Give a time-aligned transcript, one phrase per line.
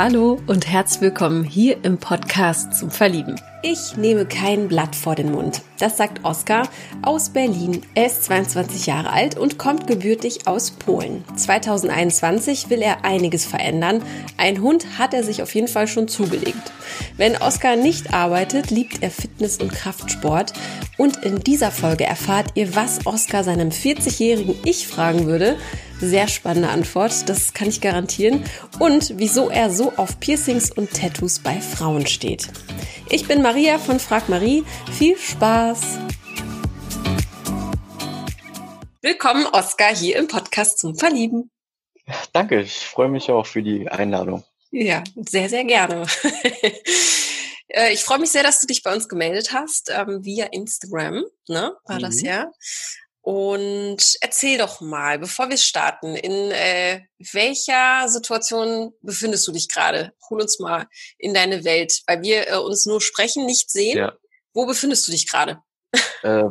[0.00, 3.34] Hallo und herzlich willkommen hier im Podcast zum Verlieben.
[3.64, 5.62] Ich nehme kein Blatt vor den Mund.
[5.80, 6.68] Das sagt Oskar
[7.02, 7.82] aus Berlin.
[7.96, 11.24] Er ist 22 Jahre alt und kommt gebürtig aus Polen.
[11.34, 14.00] 2021 will er einiges verändern.
[14.36, 16.70] Ein Hund hat er sich auf jeden Fall schon zugelegt.
[17.16, 20.52] Wenn Oskar nicht arbeitet, liebt er Fitness und Kraftsport.
[20.96, 25.56] Und in dieser Folge erfahrt ihr, was Oskar seinem 40-jährigen Ich fragen würde.
[26.00, 28.44] Sehr spannende Antwort, das kann ich garantieren.
[28.78, 32.48] Und wieso er so auf Piercings und Tattoos bei Frauen steht.
[33.10, 34.62] Ich bin Maria von Frag Marie.
[34.96, 35.98] Viel Spaß!
[39.02, 41.50] Willkommen, Oskar, hier im Podcast zum Verlieben.
[42.32, 44.44] Danke, ich freue mich auch für die Einladung.
[44.70, 46.06] Ja, sehr, sehr gerne.
[47.70, 51.26] Äh, ich freue mich sehr, dass du dich bei uns gemeldet hast, ähm, via Instagram,
[51.48, 52.00] ne, war mhm.
[52.00, 52.50] das ja.
[53.28, 60.14] Und erzähl doch mal, bevor wir starten, in äh, welcher Situation befindest du dich gerade?
[60.30, 60.86] Hol uns mal
[61.18, 63.98] in deine Welt, weil wir äh, uns nur sprechen, nicht sehen.
[63.98, 64.14] Ja.
[64.54, 65.58] Wo befindest du dich gerade?
[66.22, 66.44] Äh,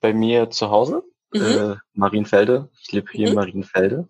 [0.00, 1.02] bei mir zu Hause,
[1.34, 1.42] mhm.
[1.42, 2.70] äh, Marienfelde.
[2.80, 3.28] Ich lebe hier mhm.
[3.28, 4.08] in Marienfelde.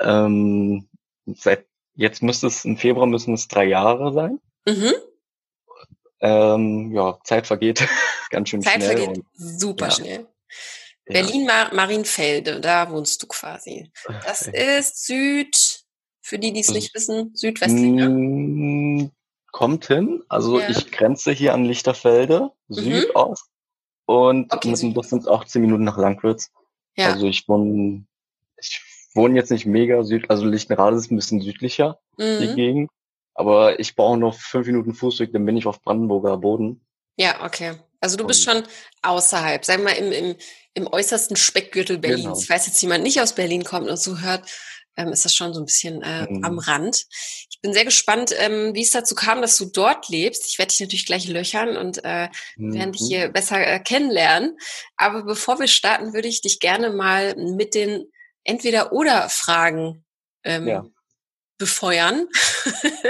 [0.00, 0.88] Ähm,
[1.26, 4.40] seit jetzt müsste es im Februar müssen es drei Jahre sein.
[4.66, 4.94] Mhm.
[6.22, 7.86] Ähm, ja, Zeit vergeht
[8.30, 8.88] ganz schön Zeit schnell.
[8.88, 9.90] Zeit vergeht super ja.
[9.92, 10.26] schnell.
[11.06, 13.90] Berlin-Marienfelde, da wohnst du quasi.
[14.24, 15.84] Das ist Süd,
[16.20, 17.90] für die, die es nicht wissen, südwestlich.
[17.90, 18.08] Ne?
[18.08, 19.10] Mm,
[19.50, 20.22] kommt hin.
[20.28, 20.68] Also ja.
[20.68, 22.74] ich grenze hier an Lichterfelde, mhm.
[22.74, 23.46] Südost.
[24.06, 26.50] Und okay, mit dem Bus sind es 18 Minuten nach Langwitz.
[26.96, 27.12] Ja.
[27.12, 28.04] Also ich wohne,
[28.56, 28.80] ich
[29.14, 32.38] wohne jetzt nicht mega süd, also Lichtenrade ist ein bisschen südlicher, mhm.
[32.40, 32.90] die Gegend.
[33.34, 36.84] Aber ich brauche noch fünf Minuten Fußweg, dann bin ich auf Brandenburger Boden.
[37.16, 37.74] Ja, okay.
[38.02, 38.64] Also du bist schon
[39.02, 40.36] außerhalb, sagen wir mal im, im,
[40.74, 42.24] im äußersten Speckgürtel Berlins.
[42.24, 42.40] Genau.
[42.40, 44.50] Falls jetzt jemand nicht aus Berlin kommt und so hört,
[44.96, 46.44] ähm, ist das schon so ein bisschen äh, mhm.
[46.44, 47.06] am Rand.
[47.48, 50.46] Ich bin sehr gespannt, ähm, wie es dazu kam, dass du dort lebst.
[50.46, 52.74] Ich werde dich natürlich gleich löchern und äh, mhm.
[52.74, 54.58] werden dich hier besser äh, kennenlernen.
[54.96, 58.10] Aber bevor wir starten, würde ich dich gerne mal mit den
[58.44, 60.04] Entweder-Oder-Fragen
[60.44, 60.84] ähm, ja.
[61.62, 62.26] Befeuern.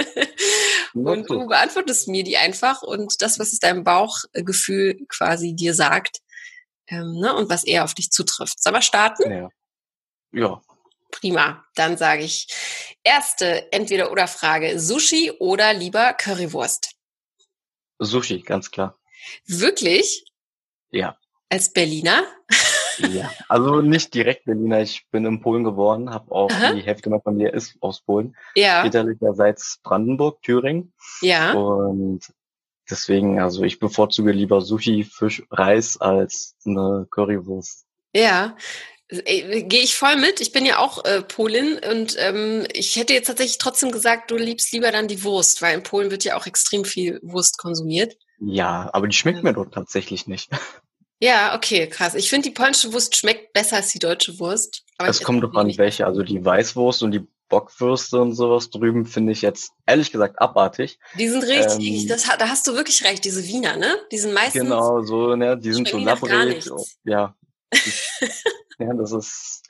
[0.93, 6.19] und du beantwortest mir die einfach und das, was es deinem Bauchgefühl quasi dir sagt
[6.87, 8.61] ähm, ne, und was eher auf dich zutrifft.
[8.61, 9.31] Sollen wir starten?
[9.31, 9.49] Ja.
[10.31, 10.61] ja.
[11.11, 11.65] Prima.
[11.73, 12.47] Dann sage ich
[13.03, 14.79] erste Entweder-Oder-Frage.
[14.79, 16.91] Sushi oder lieber Currywurst?
[17.97, 18.99] Sushi, ganz klar.
[19.47, 20.25] Wirklich?
[20.91, 21.17] Ja.
[21.49, 22.23] Als Berliner?
[22.99, 24.81] Ja, also nicht direkt Berliner.
[24.81, 26.73] Ich bin in Polen geboren, habe auch Aha.
[26.73, 28.35] die Hälfte meiner Familie ist aus Polen.
[28.55, 28.83] Ja.
[28.83, 30.93] Väterlicherseits Brandenburg, Thüringen.
[31.21, 31.53] Ja.
[31.53, 32.21] Und
[32.89, 37.85] deswegen, also ich bevorzuge lieber Sushi, Fisch, Reis als eine Currywurst.
[38.15, 38.55] Ja.
[39.09, 40.41] Gehe ich voll mit.
[40.41, 44.37] Ich bin ja auch äh, Polin und ähm, ich hätte jetzt tatsächlich trotzdem gesagt, du
[44.37, 48.15] liebst lieber dann die Wurst, weil in Polen wird ja auch extrem viel Wurst konsumiert.
[48.39, 50.49] Ja, aber die schmeckt mir dort tatsächlich nicht.
[51.23, 52.15] Ja, okay, krass.
[52.15, 54.83] Ich finde, die polnische Wurst schmeckt besser als die deutsche Wurst.
[54.97, 56.05] es kommt doch an, welche.
[56.05, 60.99] Also die Weißwurst und die Bockwürste und sowas drüben finde ich jetzt ehrlich gesagt abartig.
[61.17, 63.95] Die sind richtig, ähm, das, da hast du wirklich recht, diese Wiener, ne?
[64.11, 64.63] Die sind meistens.
[64.63, 66.69] Genau, so, ne, die sind so labbrig.
[67.05, 67.33] Ja.
[68.79, 69.63] ja, das ist.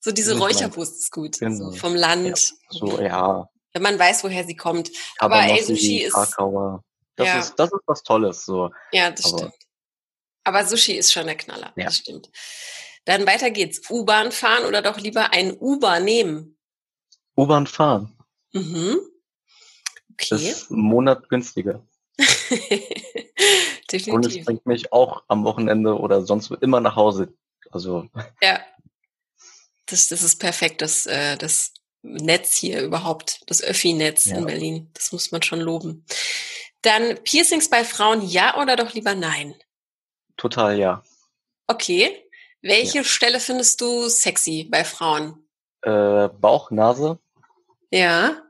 [0.00, 1.38] So diese Räucherwurst ist gut.
[1.38, 1.70] Genau.
[1.70, 2.26] So vom Land.
[2.72, 3.48] Ja, so, ja.
[3.72, 4.90] Wenn man weiß, woher sie kommt.
[5.16, 6.12] Aber, Aber ey, Sushi ist.
[6.12, 6.84] Krakauer.
[7.16, 7.38] Das ja.
[7.38, 8.70] ist, das ist was Tolles, so.
[8.92, 9.61] Ja, das Aber, stimmt.
[10.44, 11.84] Aber Sushi ist schon der Knaller, ja.
[11.86, 12.30] das stimmt.
[13.04, 13.90] Dann weiter geht's.
[13.90, 16.56] U-Bahn fahren oder doch lieber ein Uber nehmen?
[17.36, 18.16] U-Bahn fahren.
[18.52, 18.98] Mhm.
[20.12, 20.26] Okay.
[20.30, 21.84] Das ist ein Monat günstiger.
[23.90, 24.14] Definitiv.
[24.14, 27.32] Und es bringt mich auch am Wochenende oder sonst immer nach Hause.
[27.70, 28.08] Also.
[28.40, 28.60] Ja.
[29.86, 34.38] Das, das ist perfekt, das, äh, das Netz hier überhaupt, das Öffi-Netz ja.
[34.38, 34.90] in Berlin.
[34.94, 36.04] Das muss man schon loben.
[36.82, 39.54] Dann Piercings bei Frauen ja oder doch lieber nein?
[40.36, 41.02] Total ja.
[41.66, 42.28] Okay.
[42.60, 43.04] Welche ja.
[43.04, 45.46] Stelle findest du sexy bei Frauen?
[45.82, 47.18] Äh, Bauch, Nase.
[47.90, 48.42] Ja.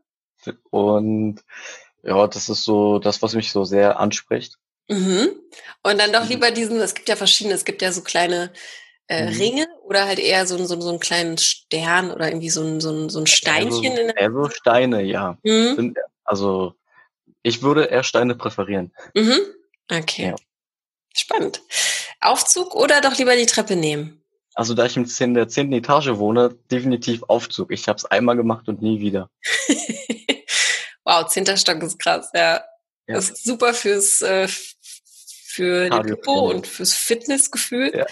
[0.71, 1.43] Und
[2.03, 4.59] ja, das ist so das, was mich so sehr anspricht.
[4.89, 5.31] Mhm.
[5.83, 6.31] Und dann doch mhm.
[6.31, 8.53] lieber diesen, es gibt ja verschiedene, es gibt ja so kleine
[9.09, 9.37] äh, mhm.
[9.37, 12.91] Ringe oder halt eher so, so, so einen kleinen Stern oder irgendwie so ein, so
[12.91, 13.93] ein, so ein Steinchen.
[13.93, 15.39] Also, in der so Steine, ja.
[15.43, 15.95] Mhm.
[16.25, 16.75] Also
[17.43, 18.93] ich würde eher Steine präferieren.
[19.15, 19.39] Mhm.
[19.91, 20.29] Okay.
[20.29, 20.37] Ja.
[21.15, 21.63] Spannend.
[22.21, 24.23] Aufzug oder doch lieber die Treppe nehmen?
[24.55, 27.73] Also da ich in der zehnten Etage wohne, definitiv Aufzug.
[27.73, 29.31] Ich habe es einmal gemacht und nie wieder.
[31.05, 32.41] wow, zehnter Stock ist krass, ja.
[32.43, 32.63] ja.
[33.07, 34.49] Das ist super fürs äh,
[35.53, 37.93] für die Popo und fürs Fitnessgefühl.
[37.95, 38.07] Ja.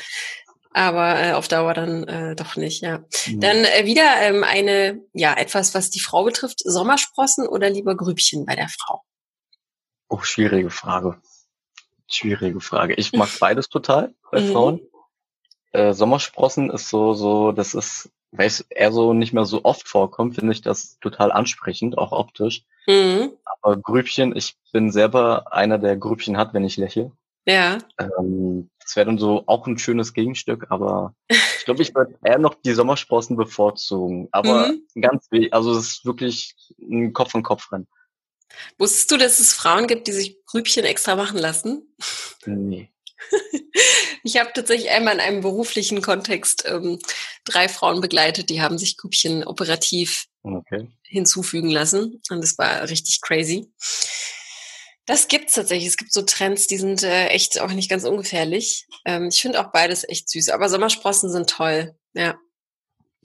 [0.72, 3.04] Aber äh, auf Dauer dann äh, doch nicht, ja.
[3.26, 3.40] Mhm.
[3.40, 6.60] Dann äh, wieder ähm, eine, ja, etwas, was die Frau betrifft.
[6.64, 9.02] Sommersprossen oder lieber Grübchen bei der Frau?
[10.08, 11.20] Oh, schwierige Frage.
[12.10, 12.94] Schwierige Frage.
[12.94, 14.52] Ich mag beides total bei mhm.
[14.52, 14.80] Frauen.
[15.72, 19.86] Äh, Sommersprossen ist so, so, das ist, weil es eher so nicht mehr so oft
[19.86, 22.64] vorkommt, finde ich das total ansprechend, auch optisch.
[22.88, 23.32] Mhm.
[23.44, 27.12] Aber Grübchen, ich bin selber einer, der Grübchen hat, wenn ich lächle.
[27.46, 27.78] Ja.
[27.98, 32.38] Ähm, das wäre dann so auch ein schönes Gegenstück, aber ich glaube, ich würde eher
[32.38, 34.28] noch die Sommersprossen bevorzugen.
[34.32, 35.00] Aber mhm.
[35.00, 37.86] ganz also es ist wirklich ein Kopf an Kopf rennen.
[38.78, 41.94] Wusstest du, dass es Frauen gibt, die sich Grübchen extra machen lassen?
[42.46, 42.90] Nee.
[44.22, 46.98] Ich habe tatsächlich einmal in einem beruflichen Kontext ähm,
[47.44, 50.88] drei Frauen begleitet, die haben sich Grübchen operativ okay.
[51.02, 52.20] hinzufügen lassen.
[52.28, 53.72] Und das war richtig crazy.
[55.06, 55.88] Das gibt's tatsächlich.
[55.88, 58.86] Es gibt so Trends, die sind äh, echt auch nicht ganz ungefährlich.
[59.04, 60.50] Ähm, ich finde auch beides echt süß.
[60.50, 61.96] Aber Sommersprossen sind toll.
[62.12, 62.38] Ja.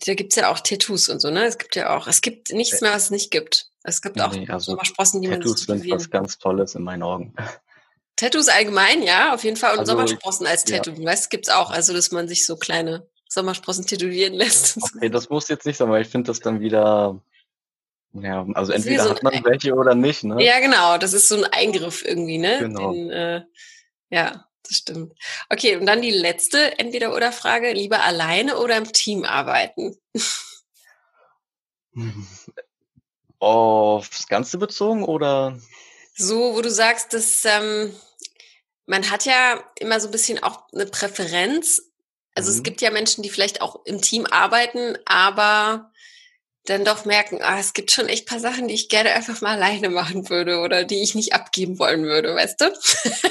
[0.06, 1.46] Da gibt's ja auch Tattoos und so, ne?
[1.46, 3.70] Es gibt ja auch, es gibt nichts mehr, was es nicht gibt.
[3.88, 6.84] Es gibt auch nee, also Sommersprossen, die Tattoos man Tattoos sind was ganz Tolles in
[6.84, 7.36] meinen Augen.
[8.16, 9.74] Tattoos allgemein, ja, auf jeden Fall.
[9.74, 10.92] Und also, Sommersprossen als Tattoo.
[10.92, 11.06] Ja.
[11.06, 11.70] Weißt, gibt's auch.
[11.70, 14.78] Also, dass man sich so kleine Sommersprossen tätowieren lässt.
[14.82, 17.22] Okay, das muss jetzt nicht sein, weil ich finde das dann wieder,
[18.14, 20.42] ja, also entweder so hat man welche oder nicht, ne?
[20.44, 20.98] Ja, genau.
[20.98, 22.60] Das ist so ein Eingriff irgendwie, ne?
[22.60, 22.92] Genau.
[22.92, 23.42] Den, äh,
[24.10, 25.14] ja, das stimmt.
[25.50, 27.74] Okay, und dann die letzte Entweder-Oder-Frage.
[27.74, 29.98] Lieber alleine oder im Team arbeiten?
[33.46, 35.60] Aufs Ganze bezogen oder?
[36.16, 37.94] So, wo du sagst, dass ähm,
[38.88, 41.92] man hat ja immer so ein bisschen auch eine Präferenz.
[42.34, 42.58] Also mhm.
[42.58, 45.92] es gibt ja Menschen, die vielleicht auch im Team arbeiten, aber
[46.66, 49.56] dann doch merken, ah, es gibt schon echt paar Sachen, die ich gerne einfach mal
[49.56, 52.66] alleine machen würde oder die ich nicht abgeben wollen würde, weißt du?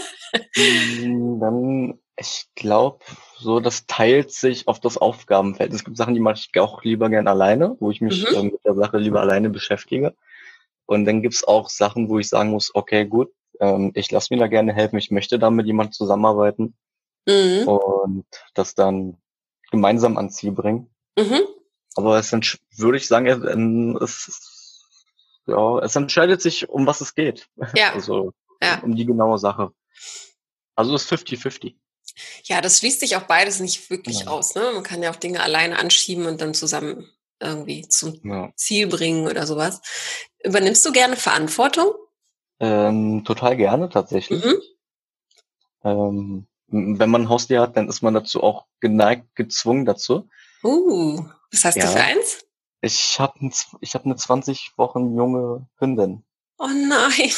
[0.57, 3.05] Mm, dann, ich glaube,
[3.39, 5.73] so das teilt sich auf das Aufgabenfeld.
[5.73, 8.37] Es gibt Sachen, die mache ich auch lieber gern alleine, wo ich mich mhm.
[8.37, 10.15] äh, mit der Sache lieber alleine beschäftige.
[10.87, 14.41] Und dann gibt's auch Sachen, wo ich sagen muss, okay, gut, ähm, ich lasse mir
[14.41, 16.75] da gerne helfen, ich möchte da mit jemandem zusammenarbeiten
[17.27, 17.67] mhm.
[17.67, 19.19] und das dann
[19.71, 20.91] gemeinsam ans Ziel bringen.
[21.19, 21.41] Mhm.
[21.97, 24.83] Aber es sind, würde ich sagen, es,
[25.47, 27.49] ja, es entscheidet sich, um was es geht.
[27.75, 27.93] Ja.
[27.95, 28.33] Also
[28.63, 28.81] ja.
[28.83, 29.73] um die genaue Sache.
[30.75, 31.75] Also es ist 50-50.
[32.45, 34.27] Ja, das schließt sich auch beides nicht wirklich ja.
[34.29, 34.55] aus.
[34.55, 34.71] Ne?
[34.73, 38.53] Man kann ja auch Dinge alleine anschieben und dann zusammen irgendwie zum ja.
[38.57, 39.81] Ziel bringen oder sowas.
[40.43, 41.93] Übernimmst du gerne Verantwortung?
[42.61, 44.45] Ähm, total gerne tatsächlich.
[44.45, 44.61] Mhm.
[45.85, 50.29] Ähm, wenn man ein Haustier hat, dann ist man dazu auch geneigt, gezwungen dazu.
[50.63, 51.87] Uh, was hast ja.
[51.87, 52.45] du für eins?
[52.81, 53.51] Ich habe
[53.81, 56.25] ich hab eine 20 Wochen junge Hündin.
[56.59, 57.31] Oh nein.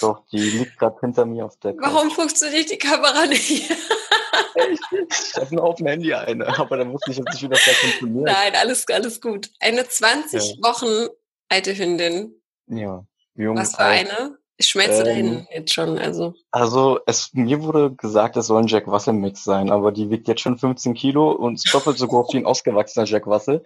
[0.00, 1.84] Doch, die liegt gerade hinter mir auf der Couch.
[1.86, 3.70] Warum funktioniert die Kamera nicht?
[3.70, 7.64] ich habe nur auf dem Handy eine, aber da wusste ich jetzt nicht, wie das
[7.64, 8.26] da funktioniert.
[8.26, 9.50] Nein, alles, alles gut.
[9.60, 10.68] Eine 20 ja.
[10.68, 11.08] Wochen
[11.48, 12.40] alte Hündin.
[12.66, 13.04] Ja.
[13.34, 14.10] Jung, Was für alt.
[14.10, 14.38] eine?
[14.56, 16.34] Ich schmelze ähm, dahin jetzt schon, also.
[16.52, 20.28] Also, es, mir wurde gesagt, es soll ein Jack Russell Mix sein, aber die wiegt
[20.28, 23.64] jetzt schon 15 Kilo und ist doppelt so groß wie ein ausgewachsener Jack Russell.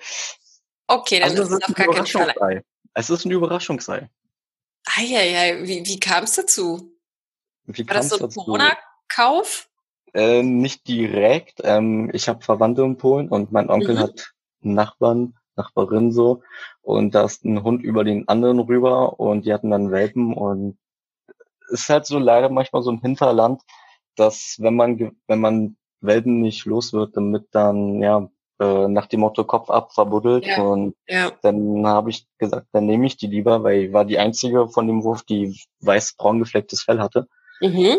[0.87, 2.63] Okay, dann also, ist es auf gar keinen Fall.
[2.95, 4.09] Es ist ein Überraschungsei.
[4.97, 6.93] Eieiei, wie, wie kam es dazu?
[7.65, 9.69] Wie War das so ein Corona-Kauf?
[10.15, 11.61] Äh, nicht direkt.
[11.65, 13.99] Ähm, ich habe Verwandte in Polen und mein Onkel mhm.
[14.01, 16.43] hat Nachbarn, Nachbarin so.
[16.81, 20.79] Und da ist ein Hund über den anderen rüber und die hatten dann Welpen und
[21.71, 23.61] es ist halt so leider manchmal so ein Hinterland,
[24.17, 28.31] dass wenn man wenn man Welpen nicht los wird, damit dann ja
[28.61, 30.61] äh, nach dem Motto Kopf ab verbuddelt ja.
[30.63, 31.33] und ja.
[31.43, 34.87] dann habe ich gesagt, dann nehme ich die lieber, weil ich war die einzige von
[34.87, 37.29] dem Wurf, die weiß-braun geflecktes Fell hatte.
[37.61, 37.99] Mhm.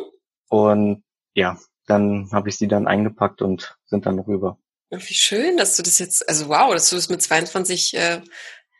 [0.49, 4.57] Und ja, dann habe ich sie dann eingepackt und sind dann rüber.
[4.89, 8.21] Wie schön, dass du das jetzt, also wow, dass du das mit 22 äh,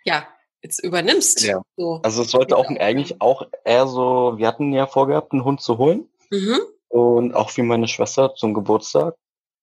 [0.03, 0.27] ja
[0.61, 1.43] jetzt übernimmst.
[1.43, 1.61] Ja.
[1.77, 1.99] So.
[2.03, 5.77] Also es sollte auch eigentlich auch eher so, wir hatten ja vorgehabt, einen Hund zu
[5.77, 6.09] holen.
[6.31, 6.59] Mhm.
[6.89, 9.15] Und auch für meine Schwester zum Geburtstag.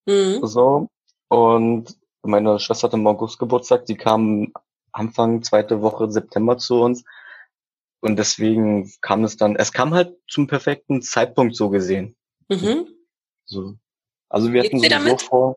[0.06, 0.40] Mhm.
[0.46, 0.88] So.
[1.28, 1.96] Und
[2.26, 4.52] meine Schwester hatte im August Geburtstag, die kam
[4.92, 7.04] Anfang zweite Woche September zu uns.
[8.00, 12.14] Und deswegen kam es dann, es kam halt zum perfekten Zeitpunkt so gesehen.
[12.49, 12.87] Mhm.
[13.45, 13.75] So.
[14.28, 15.56] Also wir hatten sowieso vor,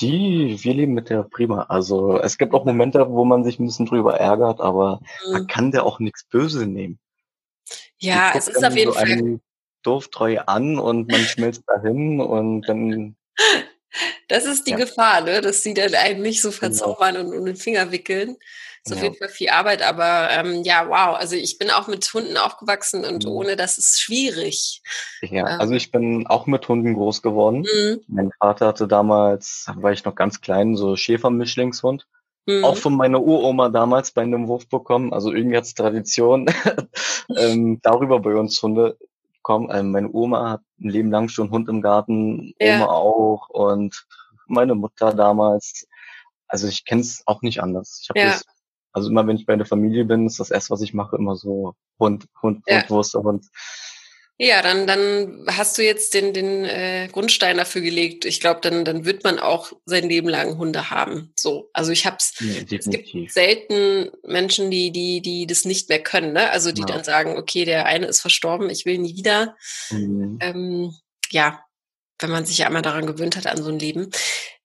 [0.00, 1.64] die, wir leben mit der prima.
[1.64, 5.32] Also es gibt auch Momente, wo man sich ein bisschen drüber ärgert, aber mhm.
[5.32, 6.98] man kann der auch nichts Böse nehmen.
[7.98, 9.40] Ja, es ist auf jeden so Fall.
[9.82, 13.16] Doof treu an und man schmilzt dahin und dann
[14.28, 14.78] Das ist die ja.
[14.78, 15.40] Gefahr, ne?
[15.40, 16.58] dass sie dann einen nicht so genau.
[16.58, 17.30] verzaubern genau.
[17.30, 18.36] und um den Finger wickeln.
[18.84, 18.96] ist ja.
[18.96, 21.16] auf jeden Fall viel Arbeit, aber ähm, ja, wow.
[21.16, 23.30] Also ich bin auch mit Hunden aufgewachsen und mhm.
[23.30, 24.82] ohne das ist schwierig.
[25.22, 25.60] Ja, ähm.
[25.60, 27.66] also ich bin auch mit Hunden groß geworden.
[27.72, 28.00] Mhm.
[28.08, 32.06] Mein Vater hatte damals, war ich noch ganz klein, so Schäfer-Mischlingshund.
[32.46, 32.64] Mhm.
[32.64, 35.12] Auch von meiner Uroma damals bei einem Wurf bekommen.
[35.12, 36.46] Also irgendwie hat es Tradition,
[37.36, 38.96] ähm, darüber bei uns Hunde
[39.42, 39.68] kommen.
[39.72, 42.76] Ähm, meine Oma hat ein Leben lang schon Hund im Garten, ja.
[42.76, 44.06] Oma auch und
[44.46, 45.86] meine Mutter damals.
[46.46, 48.00] Also ich kenne es auch nicht anders.
[48.02, 48.26] Ich habe ja.
[48.26, 48.44] das,
[48.92, 51.36] also immer wenn ich bei der Familie bin, ist das erste, was ich mache, immer
[51.36, 52.80] so Hund, Hund, ja.
[52.80, 53.46] Hund, Wurst, Hund.
[54.44, 58.24] Ja, dann, dann hast du jetzt den, den äh, Grundstein dafür gelegt.
[58.24, 61.32] Ich glaube, dann, dann wird man auch sein Leben lang Hunde haben.
[61.38, 62.34] So, also ich hab's.
[62.40, 66.32] Ja, es gibt selten Menschen, die, die, die das nicht mehr können.
[66.32, 66.50] Ne?
[66.50, 66.86] Also die ja.
[66.88, 69.56] dann sagen, okay, der eine ist verstorben, ich will nie wieder.
[69.90, 70.38] Mhm.
[70.40, 70.94] Ähm,
[71.30, 71.64] ja,
[72.22, 74.10] wenn man sich ja einmal daran gewöhnt hat an so ein Leben.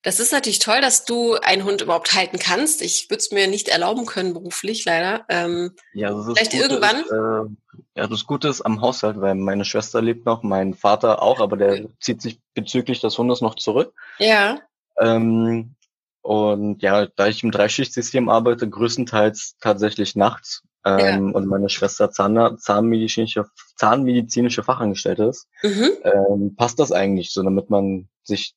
[0.03, 2.81] Das ist natürlich toll, dass du einen Hund überhaupt halten kannst.
[2.81, 5.25] Ich würde es mir nicht erlauben können beruflich, leider.
[5.27, 7.01] Ähm, ja, ist vielleicht irgendwann.
[7.01, 11.21] Ist, äh, ja, das Gute ist am Haushalt, weil meine Schwester lebt noch, mein Vater
[11.21, 11.89] auch, aber der okay.
[11.99, 13.93] zieht sich bezüglich des Hundes noch zurück.
[14.19, 14.59] Ja.
[14.99, 15.75] Ähm,
[16.21, 21.33] und ja, da ich im Dreischichtsystem arbeite, größtenteils tatsächlich nachts ähm, ja.
[21.33, 25.89] und meine Schwester Zahn, zahnmedizinische, zahnmedizinische Fachangestellte ist, mhm.
[26.03, 28.55] ähm, passt das eigentlich so, damit man sich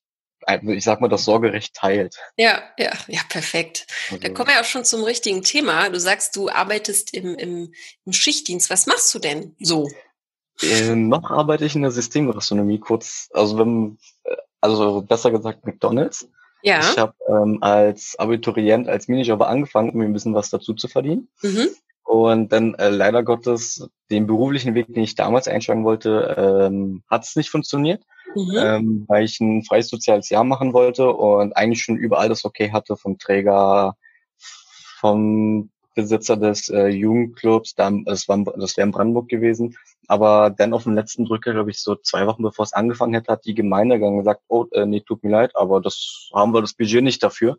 [0.62, 2.16] ich sag mal, das Sorgerecht teilt.
[2.37, 3.87] Ja, ja, ja, perfekt.
[4.10, 5.90] Also, da kommen wir auch schon zum richtigen Thema.
[5.90, 7.75] Du sagst, du arbeitest im, im,
[8.06, 8.70] im Schichtdienst.
[8.70, 9.88] Was machst du denn so?
[10.62, 16.28] Äh, noch arbeite ich in der Systemgastronomie kurz, also wenn, äh, also besser gesagt McDonalds.
[16.62, 16.80] Ja.
[16.80, 20.88] Ich habe ähm, als Abiturient, als Minijobber angefangen, um mir ein bisschen was dazu zu
[20.88, 21.28] verdienen.
[21.42, 21.68] Mhm.
[22.10, 27.24] Und dann äh, leider Gottes den beruflichen Weg, den ich damals einschlagen wollte, ähm, hat
[27.24, 28.02] es nicht funktioniert
[28.34, 28.56] mhm.
[28.56, 32.70] ähm, weil ich ein freies soziales Jahr machen wollte und eigentlich schon überall das Okay
[32.72, 33.96] hatte vom Träger,
[34.98, 39.76] vom Besitzer des äh, Jugendclubs, dann, das, war, das wäre in Brandenburg gewesen.
[40.10, 43.28] Aber dann auf dem letzten Drücker, glaube ich, so zwei Wochen bevor es angefangen hat,
[43.28, 46.74] hat die Gemeinde gesagt, oh, äh, nee, tut mir leid, aber das haben wir das
[46.74, 47.56] Budget nicht dafür.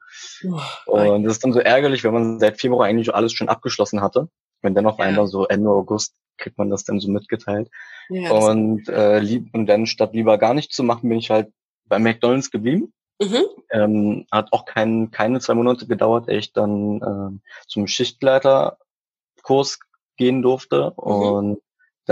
[0.85, 4.01] Oh, und das ist dann so ärgerlich, wenn man seit Februar eigentlich alles schon abgeschlossen
[4.01, 4.27] hatte.
[4.61, 5.05] Wenn dann auf ja.
[5.05, 7.69] einmal so Ende August kriegt man das dann so mitgeteilt.
[8.09, 11.53] Ja, und, äh, lieb, und dann statt lieber gar nichts zu machen, bin ich halt
[11.85, 12.91] bei McDonalds geblieben.
[13.21, 13.45] Mhm.
[13.71, 19.79] Ähm, hat auch kein, keine zwei Monate gedauert, ehe ich dann äh, zum Schichtleiterkurs
[20.17, 21.03] gehen durfte mhm.
[21.03, 21.61] und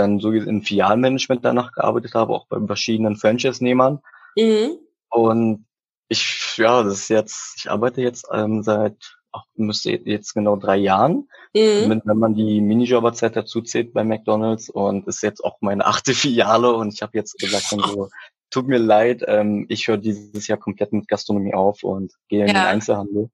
[0.00, 4.00] dann so in Filialmanagement danach gearbeitet habe, auch bei verschiedenen Franchise-Nehmern.
[4.36, 4.78] Mhm.
[5.10, 5.66] Und
[6.08, 10.76] ich, ja, das ist jetzt, ich arbeite jetzt ähm, seit auch müsste jetzt genau drei
[10.76, 12.02] Jahren, mhm.
[12.04, 16.72] wenn man die Minijobberzeit dazu zählt bei McDonalds und ist jetzt auch meine achte Filiale
[16.72, 18.08] und ich habe jetzt gesagt, dann so,
[18.50, 22.46] tut mir leid, ähm, ich höre dieses Jahr komplett mit Gastronomie auf und gehe ja.
[22.46, 23.30] in den Einzelhandel.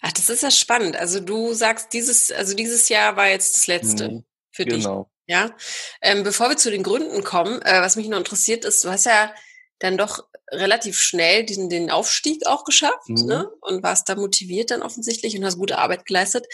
[0.00, 0.96] Ach, das ist ja spannend.
[0.96, 4.76] Also du sagst, dieses, also dieses Jahr war jetzt das letzte mhm, für genau.
[4.76, 4.84] dich.
[4.84, 5.10] Genau.
[5.26, 5.50] Ja.
[6.02, 9.06] Ähm, bevor wir zu den Gründen kommen, äh, was mich noch interessiert ist, du hast
[9.06, 9.32] ja
[9.78, 13.26] dann doch relativ schnell diesen, den Aufstieg auch geschafft mhm.
[13.26, 13.50] ne?
[13.60, 16.46] und warst da motiviert dann offensichtlich und hast gute Arbeit geleistet.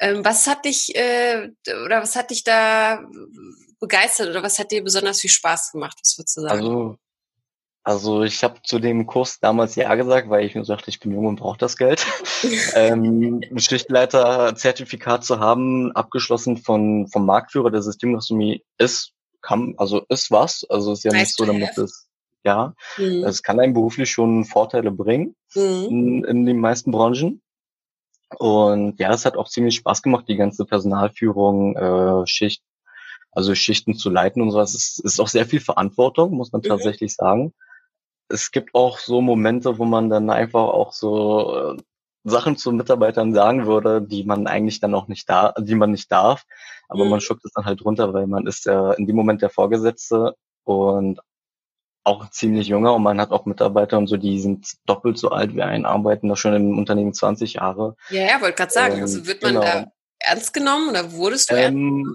[0.00, 1.50] Ähm, was hat dich äh,
[1.84, 3.04] oder was hat dich da
[3.80, 5.98] begeistert oder was hat dir besonders viel Spaß gemacht?
[6.00, 6.60] Was würdest du sagen?
[6.60, 6.98] Also,
[7.84, 11.12] also ich habe zu dem Kurs damals ja gesagt, weil ich mir sagte, ich bin
[11.12, 12.06] jung und brauche das Geld.
[12.74, 19.12] ähm, ein Schichtleiter-Zertifikat zu haben, abgeschlossen von vom Marktführer der Systemgastronomie, ist
[19.42, 20.64] kann also ist was.
[20.68, 22.08] Also ist ja nicht so, damit es
[22.42, 22.74] ja.
[22.96, 23.24] Mhm.
[23.24, 25.86] Es kann einem beruflich schon Vorteile bringen mhm.
[25.90, 27.42] in, in den meisten Branchen.
[28.38, 32.62] Und ja, es hat auch ziemlich Spaß gemacht, die ganze Personalführung, äh, Schicht,
[33.30, 34.74] also Schichten zu leiten und sowas.
[34.74, 36.68] Es ist auch sehr viel Verantwortung, muss man mhm.
[36.68, 37.52] tatsächlich sagen.
[38.28, 41.82] Es gibt auch so Momente, wo man dann einfach auch so äh,
[42.24, 46.10] Sachen zu Mitarbeitern sagen würde, die man eigentlich dann auch nicht da, die man nicht
[46.10, 46.44] darf.
[46.88, 47.10] Aber mhm.
[47.10, 50.34] man schuckt es dann halt runter, weil man ist ja in dem Moment der Vorgesetzte
[50.64, 51.20] und
[52.04, 55.54] auch ziemlich junger und man hat auch Mitarbeiter und so, die sind doppelt so alt
[55.54, 57.96] wie ein, arbeiten da schon im Unternehmen 20 Jahre.
[58.10, 59.64] Ja, ja, wollte gerade sagen, also ähm, also wird man genau.
[59.64, 62.14] da ernst genommen oder wurdest du ähm,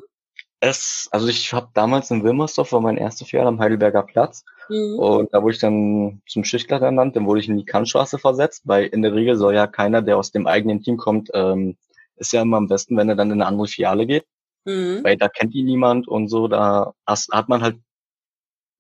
[0.60, 5.00] es, also ich habe damals in Wilmersdorf war mein erstes Jahr am Heidelberger Platz mhm.
[5.00, 8.64] und da wurde ich dann zum Schichtleiter ernannt, dann wurde ich in die Kantstraße versetzt,
[8.66, 11.78] weil in der Regel soll ja keiner, der aus dem eigenen Team kommt, ähm,
[12.18, 14.26] ist ja immer am besten, wenn er dann in eine andere Filiale geht,
[14.66, 15.00] mhm.
[15.04, 17.78] weil da kennt ihn niemand und so, da hat man halt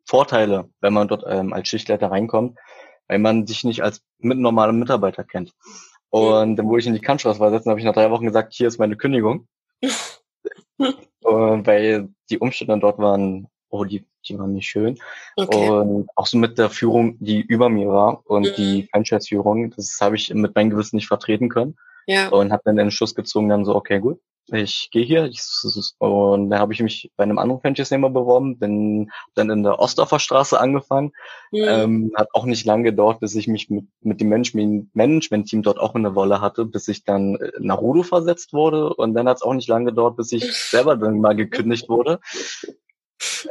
[0.05, 2.57] Vorteile, wenn man dort ähm, als Schichtleiter reinkommt,
[3.07, 5.53] weil man sich nicht als mit normalem Mitarbeiter kennt.
[6.09, 8.67] Und dann wurde ich in die Kantstraße versetzt, habe ich nach drei Wochen gesagt, hier
[8.67, 9.47] ist meine Kündigung.
[11.23, 14.97] und weil die Umstände dort waren, oh, die, die waren nicht schön.
[15.35, 15.69] Okay.
[15.69, 18.53] Und auch so mit der Führung, die über mir war und mhm.
[18.57, 21.75] die Franchise-Führung, das habe ich mit meinem Gewissen nicht vertreten können.
[22.07, 22.29] Ja.
[22.29, 24.19] Und habe dann den Schuss gezogen, dann so, okay, gut,
[24.51, 25.29] ich gehe hier
[25.97, 30.19] und da habe ich mich bei einem anderen Franchise-Nehmer beworben, bin dann in der Ostdorfer
[30.19, 31.11] Straße angefangen.
[31.51, 31.65] Mhm.
[31.67, 35.95] Ähm, hat auch nicht lange gedauert, bis ich mich mit, mit dem Management-Team dort auch
[35.95, 39.43] in der Wolle hatte, bis ich dann nach Rudo versetzt wurde und dann hat es
[39.43, 42.19] auch nicht lange gedauert, bis ich selber dann mal gekündigt wurde.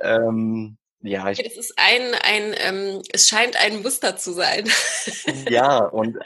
[0.02, 4.68] Ähm, ja, ich, es ist ein, ein ähm, es scheint ein Muster zu sein.
[5.48, 6.18] ja, und,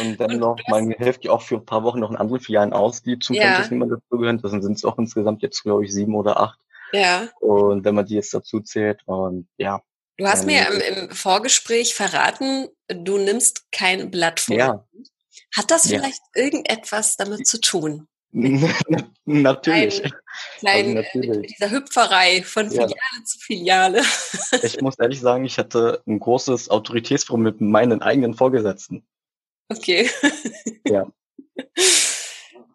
[0.00, 2.40] und dann und noch, man hilft ja auch für ein paar Wochen noch in anderen
[2.40, 3.54] Filialen aus, die zum ja.
[3.54, 4.40] Franchise niemand dazugehören.
[4.40, 6.58] Das sind es auch insgesamt jetzt, glaube ich, sieben oder acht.
[6.92, 7.28] Ja.
[7.40, 9.82] Und wenn man die jetzt dazu zählt, und ja.
[10.16, 14.56] Du hast mir im, im, Vorgespräch verraten, du nimmst kein Blatt vor.
[14.56, 14.86] Ja.
[15.54, 16.44] Hat das vielleicht ja.
[16.44, 18.08] irgendetwas damit zu tun?
[19.24, 20.02] natürlich.
[20.58, 21.36] Klein, also natürlich.
[21.36, 23.24] Mit dieser Hüpferei von Filiale ja.
[23.24, 24.02] zu Filiale.
[24.62, 29.06] ich muss ehrlich sagen, ich hatte ein großes Autoritätsproblem mit meinen eigenen Vorgesetzten.
[29.68, 30.10] Okay.
[30.86, 31.06] Ja.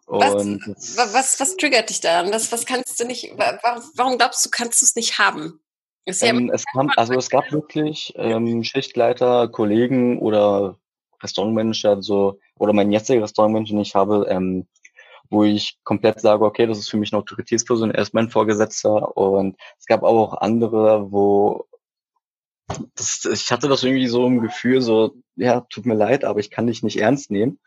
[0.06, 2.32] Und was, was, was triggert dich daran?
[2.32, 5.60] Was, was kannst du nicht, warum glaubst du, kannst du es nicht haben?
[6.06, 10.78] Ja ähm, es kam, also es gab wirklich ähm, Schichtleiter, Kollegen oder
[11.22, 14.66] Restaurantmanager, so, oder mein jetziger Restaurantmanager, den ich habe, ähm,
[15.30, 19.16] wo ich komplett sage, okay, das ist für mich eine Autoritätsperson, er ist mein Vorgesetzter.
[19.16, 21.66] Und es gab auch andere, wo
[22.94, 26.50] das, ich hatte das irgendwie so im Gefühl, so, ja, tut mir leid, aber ich
[26.50, 27.58] kann dich nicht ernst nehmen.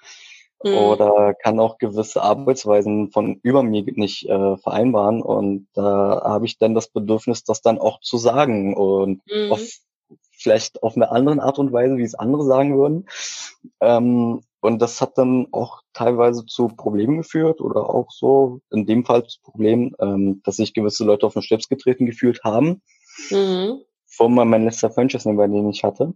[0.64, 0.74] Mhm.
[0.74, 5.22] Oder kann auch gewisse Arbeitsweisen von über mir nicht äh, vereinbaren.
[5.22, 8.76] Und da habe ich dann das Bedürfnis, das dann auch zu sagen.
[8.76, 9.52] Und mhm.
[9.52, 9.62] auf,
[10.32, 13.08] vielleicht auf eine andere Art und Weise, wie es andere sagen würden.
[13.82, 19.04] Ähm, und das hat dann auch teilweise zu Problemen geführt oder auch so, in dem
[19.04, 22.82] Fall das Problem, ähm, dass sich gewisse Leute auf den Schlips getreten gefühlt haben.
[23.30, 23.82] Mhm.
[24.08, 26.14] Vor mal mein letzter Franchise, bei dem ich hatte,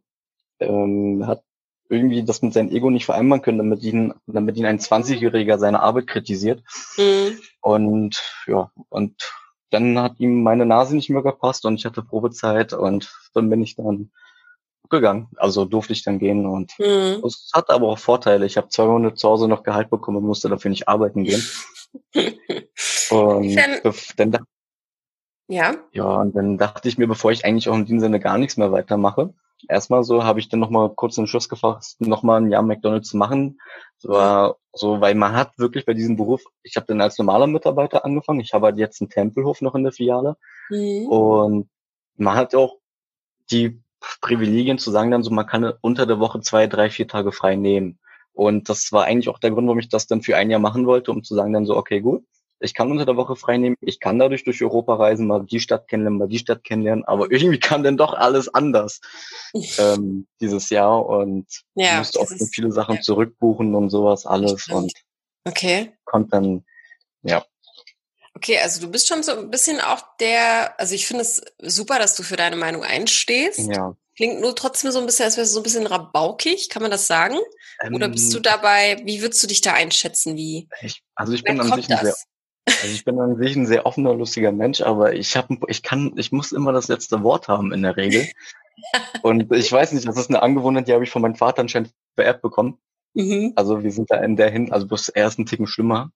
[0.60, 1.44] ähm, hat
[1.90, 5.82] irgendwie das mit seinem Ego nicht vereinbaren können, damit ihn, damit ihn ein 20-Jähriger seine
[5.82, 6.64] Arbeit kritisiert.
[6.98, 7.38] Mhm.
[7.60, 9.30] Und ja, und
[9.72, 13.62] dann hat ihm meine Nase nicht mehr gepasst und ich hatte Probezeit und dann bin
[13.62, 14.10] ich dann
[14.90, 15.28] gegangen.
[15.38, 17.24] Also durfte ich dann gehen und mhm.
[17.26, 18.46] es hat aber auch Vorteile.
[18.46, 21.44] Ich habe zwei Monate zu Hause noch Gehalt bekommen und musste dafür nicht arbeiten gehen.
[23.10, 24.46] und dann, dann
[25.48, 25.76] ja.
[25.94, 28.58] Ja, und dann dachte ich mir, bevor ich eigentlich auch in dem Sinne gar nichts
[28.58, 29.34] mehr weitermache,
[29.68, 33.18] erstmal so habe ich dann nochmal kurz den Schluss gefasst, nochmal ein Jahr McDonalds zu
[33.18, 33.60] machen.
[33.98, 37.48] So war so, weil man hat wirklich bei diesem Beruf, ich habe dann als normaler
[37.48, 40.36] Mitarbeiter angefangen, ich habe halt jetzt einen Tempelhof noch in der Filiale
[40.70, 41.08] mhm.
[41.08, 41.70] und
[42.18, 42.78] man hat auch
[43.52, 43.82] die
[44.22, 47.56] Privilegien zu sagen dann so, man kann unter der Woche zwei, drei, vier Tage frei
[47.56, 48.00] nehmen.
[48.34, 50.86] Und das war eigentlich auch der Grund, warum ich das dann für ein Jahr machen
[50.86, 52.24] wollte, um zu sagen dann so, okay, gut,
[52.60, 55.60] ich kann unter der Woche frei nehmen, ich kann dadurch durch Europa reisen, mal die
[55.60, 59.02] Stadt kennenlernen, mal die Stadt kennenlernen, aber irgendwie kam dann doch alles anders
[59.80, 63.02] ähm, dieses Jahr und ja, musste auch viele Sachen ja.
[63.02, 64.92] zurückbuchen und sowas alles und
[65.46, 65.94] okay.
[66.06, 66.66] konnte dann,
[67.24, 67.44] ja,
[68.38, 71.98] Okay, also du bist schon so ein bisschen auch der, also ich finde es super,
[71.98, 73.68] dass du für deine Meinung einstehst.
[73.68, 73.96] Ja.
[74.18, 76.90] Klingt nur trotzdem so ein bisschen, als wärst du so ein bisschen rabaukig, kann man
[76.90, 77.38] das sagen?
[77.82, 78.44] Ähm, Oder bist du ähm.
[78.44, 80.36] dabei, wie würdest du dich da einschätzen?
[80.36, 80.68] Wie?
[80.82, 82.16] Ich, also ich bin an sich ein sehr,
[82.66, 86.14] also ich bin an sich ein sehr offener, lustiger Mensch, aber ich habe, ich kann,
[86.18, 88.28] ich muss immer das letzte Wort haben in der Regel.
[89.22, 91.94] Und ich weiß nicht, das ist eine Angewohnheit, die habe ich von meinem Vater anscheinend
[92.16, 92.80] vererbt bekommen.
[93.14, 93.54] Mhm.
[93.56, 96.12] Also wir sind da in der Hinsicht, also bloß er ist ein Ticken schlimmer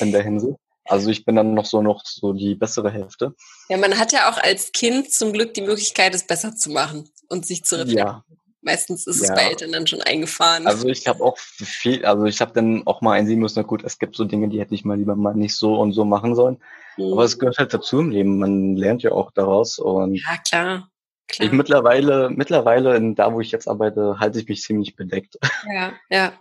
[0.00, 0.58] in der Hinsicht.
[0.84, 3.34] Also ich bin dann noch so noch so die bessere Hälfte.
[3.68, 7.08] Ja, man hat ja auch als Kind zum Glück die Möglichkeit, es besser zu machen
[7.28, 8.08] und sich zu reflektieren.
[8.08, 8.24] Ja.
[8.62, 9.30] Meistens ist ja.
[9.30, 10.66] es bei Eltern dann schon eingefahren.
[10.66, 13.84] Also ich habe auch viel, also ich habe dann auch mal einsehen müssen, na gut,
[13.84, 16.34] es gibt so Dinge, die hätte ich mal lieber mal nicht so und so machen
[16.34, 16.58] sollen.
[16.98, 17.12] Mhm.
[17.12, 18.38] Aber es gehört halt dazu im Leben.
[18.38, 20.90] Man lernt ja auch daraus und ja klar.
[21.28, 21.46] Klar.
[21.46, 25.38] Ich mittlerweile, mittlerweile in da, wo ich jetzt arbeite, halte ich mich ziemlich bedeckt.
[25.72, 26.32] Ja, ja.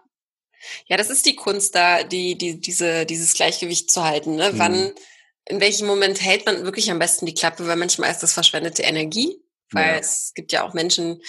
[0.88, 4.36] Ja, das ist die Kunst da, die, die, diese, dieses Gleichgewicht zu halten.
[4.36, 4.52] Ne?
[4.54, 4.60] Mhm.
[4.60, 4.92] Wann,
[5.46, 8.84] in welchem Moment hält man wirklich am besten die Klappe, weil manchmal ist das verschwendete
[8.84, 9.42] Energie,
[9.72, 10.00] weil ja.
[10.00, 11.22] es gibt ja auch Menschen,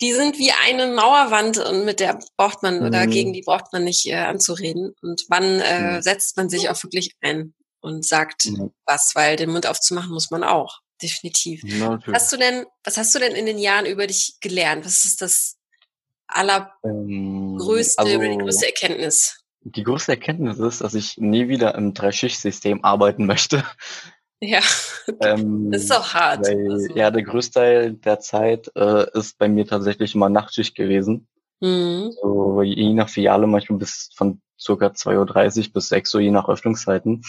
[0.00, 2.86] die sind wie eine Mauerwand und mit der braucht man mhm.
[2.86, 4.94] oder gegen die braucht man nicht äh, anzureden.
[5.00, 6.02] Und wann äh, mhm.
[6.02, 8.48] setzt man sich auch wirklich ein und sagt
[8.84, 10.80] was, weil den Mund aufzumachen muss man auch.
[11.00, 11.62] Definitiv.
[11.62, 12.14] Natürlich.
[12.14, 14.84] Hast du denn, was hast du denn in den Jahren über dich gelernt?
[14.84, 15.56] Was ist das
[16.36, 19.44] allergrößte, ähm, also, die größte Erkenntnis?
[19.62, 23.64] Die größte Erkenntnis ist, dass ich nie wieder im Dreischichtsystem arbeiten möchte.
[24.40, 24.60] Ja,
[25.22, 26.46] ähm, das ist auch hart.
[26.46, 26.94] Weil, also.
[26.94, 31.26] Ja, der größte Teil der Zeit äh, ist bei mir tatsächlich immer Nachtschicht gewesen.
[31.60, 32.12] Mhm.
[32.20, 36.48] So, je nach Filiale manchmal bis von circa 2.30 Uhr bis 6 Uhr, je nach
[36.48, 37.22] Öffnungszeiten.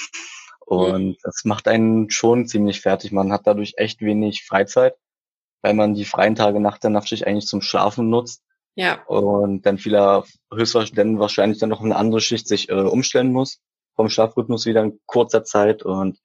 [0.65, 1.17] Und mhm.
[1.24, 3.12] das macht einen schon ziemlich fertig.
[3.12, 4.96] Man hat dadurch echt wenig Freizeit,
[5.62, 8.43] weil man die freien Tage nach der Nachtschicht eigentlich zum Schlafen nutzt.
[8.78, 9.04] Ja.
[9.08, 13.60] Und dann viele höchstwahrscheinlich wahrscheinlich dann noch eine andere Schicht sich äh, umstellen muss
[13.96, 16.20] vom Schlafrhythmus wieder in kurzer Zeit und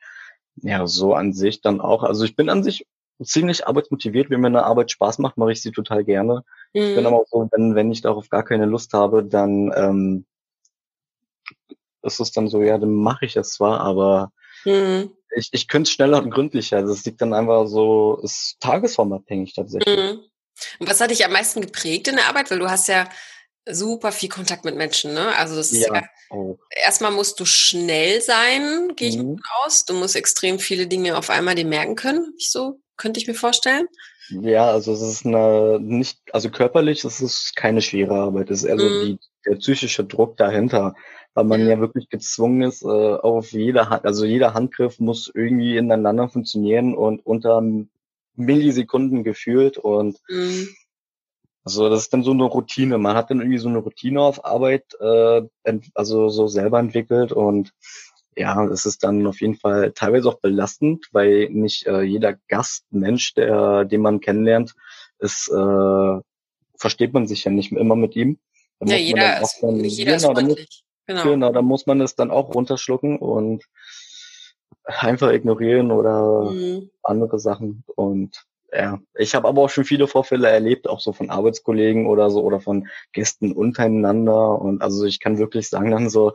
[0.56, 2.02] ja, so an sich dann auch.
[2.02, 2.86] Also ich bin an sich
[3.24, 4.28] ziemlich arbeitsmotiviert.
[4.28, 6.44] Wenn mir eine Arbeit Spaß macht, mache ich sie total gerne.
[6.74, 6.80] Mhm.
[6.82, 7.06] Ich bin mhm.
[7.06, 10.26] aber auch so, wenn, wenn ich darauf gar keine Lust habe, dann ähm,
[12.02, 14.30] ist es dann so, ja, dann mache ich es zwar, aber
[14.66, 15.10] mhm.
[15.34, 16.76] ich, ich könnte es schneller und gründlicher.
[16.76, 19.96] Also es liegt dann einfach so, ist tagesformabhängig tatsächlich.
[19.96, 20.20] Mhm.
[20.78, 22.50] Und was hat dich am meisten geprägt in der Arbeit?
[22.50, 23.08] Weil du hast ja
[23.68, 25.36] super viel Kontakt mit Menschen, ne?
[25.36, 26.58] Also das ist ja, oh.
[26.70, 29.40] erstmal musst du schnell sein, gehe ich mhm.
[29.64, 29.84] aus.
[29.84, 32.34] Du musst extrem viele Dinge auf einmal dir merken können.
[32.38, 33.86] Ich so, könnte ich mir vorstellen.
[34.30, 38.68] Ja, also es ist eine nicht, also körperlich es ist keine schwere Arbeit, es ist
[38.68, 38.80] eher mhm.
[38.80, 40.94] so die, der psychische Druck dahinter,
[41.34, 45.76] weil man ja wirklich gezwungen ist, äh, auf jeder Hand, also jeder Handgriff muss irgendwie
[45.76, 47.62] ineinander funktionieren und unter
[48.34, 50.68] Millisekunden gefühlt und mhm.
[51.64, 52.98] also das ist dann so eine Routine.
[52.98, 55.42] Man hat dann irgendwie so eine Routine auf Arbeit, äh,
[55.94, 57.72] also so selber entwickelt und
[58.36, 63.34] ja, es ist dann auf jeden Fall teilweise auch belastend, weil nicht äh, jeder Gastmensch,
[63.34, 64.74] der, den man kennenlernt,
[65.18, 66.20] ist, äh,
[66.76, 68.38] versteht man sich ja nicht immer mit ihm.
[68.80, 70.84] Da ja, jeder, ist, dann, jeder genau, ist freundlich.
[71.06, 71.24] Genau.
[71.24, 73.64] genau, da muss man es dann auch runterschlucken und
[74.84, 76.90] einfach ignorieren oder mhm.
[77.02, 77.84] andere Sachen.
[77.94, 82.30] Und ja, ich habe aber auch schon viele Vorfälle erlebt, auch so von Arbeitskollegen oder
[82.30, 84.60] so oder von Gästen untereinander.
[84.60, 86.32] Und also ich kann wirklich sagen dann so,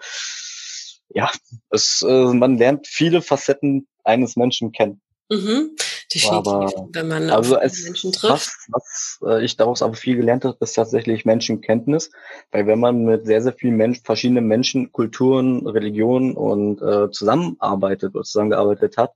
[1.09, 1.31] ja,
[1.69, 5.01] es, äh, man lernt viele Facetten eines Menschen kennen.
[5.29, 5.75] Mhm,
[6.13, 8.31] definitiv, aber, wenn man also es, Menschen trifft.
[8.69, 12.11] Was, was äh, ich daraus aber viel gelernt habe, ist tatsächlich Menschenkenntnis,
[12.51, 18.15] weil wenn man mit sehr, sehr vielen Menschen, verschiedenen Menschen, Kulturen, Religionen und äh, zusammenarbeitet
[18.15, 19.11] oder zusammengearbeitet hat,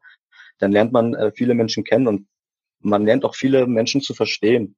[0.59, 2.27] dann lernt man äh, viele Menschen kennen und
[2.79, 4.75] man lernt auch viele Menschen zu verstehen.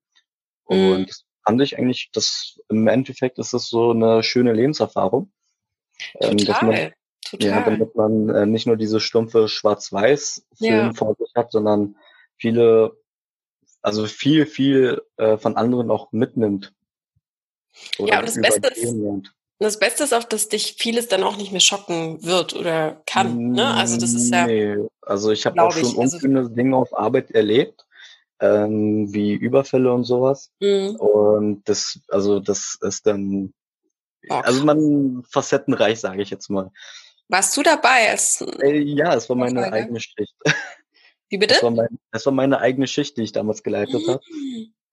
[0.69, 0.91] Mhm.
[0.91, 5.31] Und das fand ich eigentlich, das im Endeffekt ist es so eine schöne Lebenserfahrung.
[6.19, 6.93] Ähm, Total.
[7.33, 7.49] Total.
[7.49, 10.93] Ja, damit man äh, nicht nur diese stumpfe Schwarz-Weiß-Film ja.
[10.93, 11.95] vor sich hat, sondern
[12.37, 12.95] viele,
[13.81, 16.73] also viel, viel äh, von anderen auch mitnimmt.
[17.97, 18.95] ja, und das Beste ist,
[19.57, 23.53] das Beste ist auch, dass dich vieles dann auch nicht mehr schocken wird oder kann.
[23.53, 23.65] Ne?
[23.65, 24.45] Also das ist ja.
[24.45, 27.87] Nee, also ich habe auch schon ich, also unschöne also, Dinge auf Arbeit erlebt,
[28.41, 30.51] ähm, wie Überfälle und sowas.
[30.59, 30.97] Mhm.
[30.97, 33.55] Und das, also das ist dann,
[34.27, 34.45] Boah.
[34.45, 36.69] also man facettenreich, sage ich jetzt mal.
[37.33, 38.11] Warst du dabei?
[38.11, 39.75] Als äh, ja, es war meine Folge?
[39.75, 40.35] eigene Schicht.
[41.29, 41.55] Wie bitte?
[41.55, 44.19] Das war, mein, das war, meine eigene Schicht, die ich damals geleitet habe.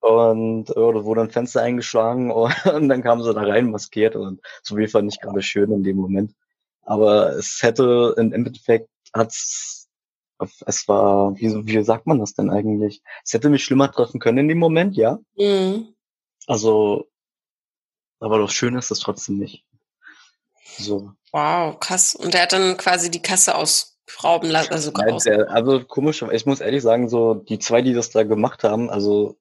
[0.00, 4.78] Und oder wurde ein Fenster eingeschlagen und dann kamen sie da rein maskiert und so
[4.78, 6.32] wie fand ich gerade schön in dem Moment.
[6.80, 9.90] Aber es hätte im Endeffekt hat's
[10.64, 13.02] es war, wie, wie sagt man das denn eigentlich?
[13.22, 15.18] Es hätte mich schlimmer treffen können in dem Moment, ja.
[15.36, 15.94] Mhm.
[16.46, 17.06] Also,
[18.18, 19.66] aber das Schöne ist es trotzdem nicht.
[20.78, 21.12] So.
[21.32, 22.14] Wow, krass.
[22.14, 24.72] Und er hat dann quasi die Kasse ausrauben lassen.
[24.72, 28.24] Also, Nein, der, also komisch, ich muss ehrlich sagen, so die zwei, die das da
[28.24, 29.36] gemacht haben, also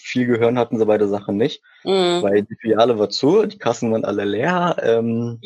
[0.00, 2.22] viel Gehirn hatten sie bei der Sache nicht, mhm.
[2.22, 4.76] weil die Filiale war zu, die Kassen waren alle leer.
[4.82, 5.40] Ähm,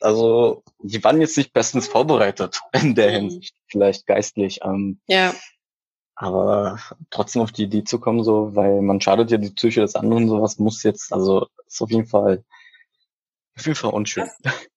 [0.00, 3.14] also die waren jetzt nicht bestens vorbereitet in der mhm.
[3.14, 4.60] Hinsicht, vielleicht geistlich.
[4.62, 5.34] Ähm, ja.
[6.16, 6.78] Aber
[7.10, 10.28] trotzdem auf die Idee zu kommen, so, weil man schadet ja die Psyche des anderen,
[10.28, 12.44] sowas muss jetzt, also ist auf jeden Fall
[13.56, 14.28] auf jeden Fall unschön.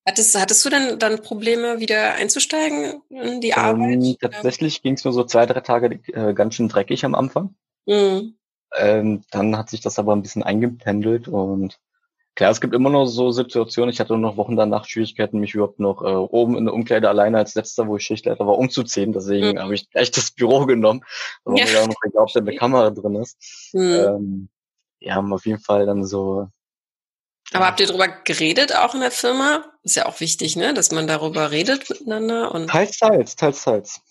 [0.06, 3.92] Hattest, hattest du denn dann Probleme, wieder einzusteigen in die Arbeit?
[3.92, 7.56] Ähm, tatsächlich ging es nur so zwei, drei Tage äh, ganz schön dreckig am Anfang.
[7.86, 8.36] Mhm.
[8.76, 11.80] Ähm, dann hat sich das aber ein bisschen eingependelt und
[12.36, 13.92] klar, es gibt immer noch so Situationen.
[13.92, 17.40] Ich hatte noch Wochen danach Schwierigkeiten, mich überhaupt noch äh, oben in der Umkleide alleine
[17.40, 19.12] als letzter, wo ich Schichtleiter war, umzuziehen.
[19.12, 19.60] Deswegen mhm.
[19.60, 21.02] habe ich gleich das Büro genommen,
[21.44, 21.66] weil ja.
[21.66, 23.72] mir da noch geglaubt, dass eine Kamera drin ist.
[23.74, 23.82] Mhm.
[23.82, 24.50] Ähm,
[25.00, 26.48] ja, haben auf jeden Fall dann so
[27.54, 29.66] aber habt ihr darüber geredet auch in der Firma?
[29.84, 32.68] Ist ja auch wichtig, ne, dass man darüber redet miteinander und.
[32.68, 34.02] Teils, teils, teils, teils.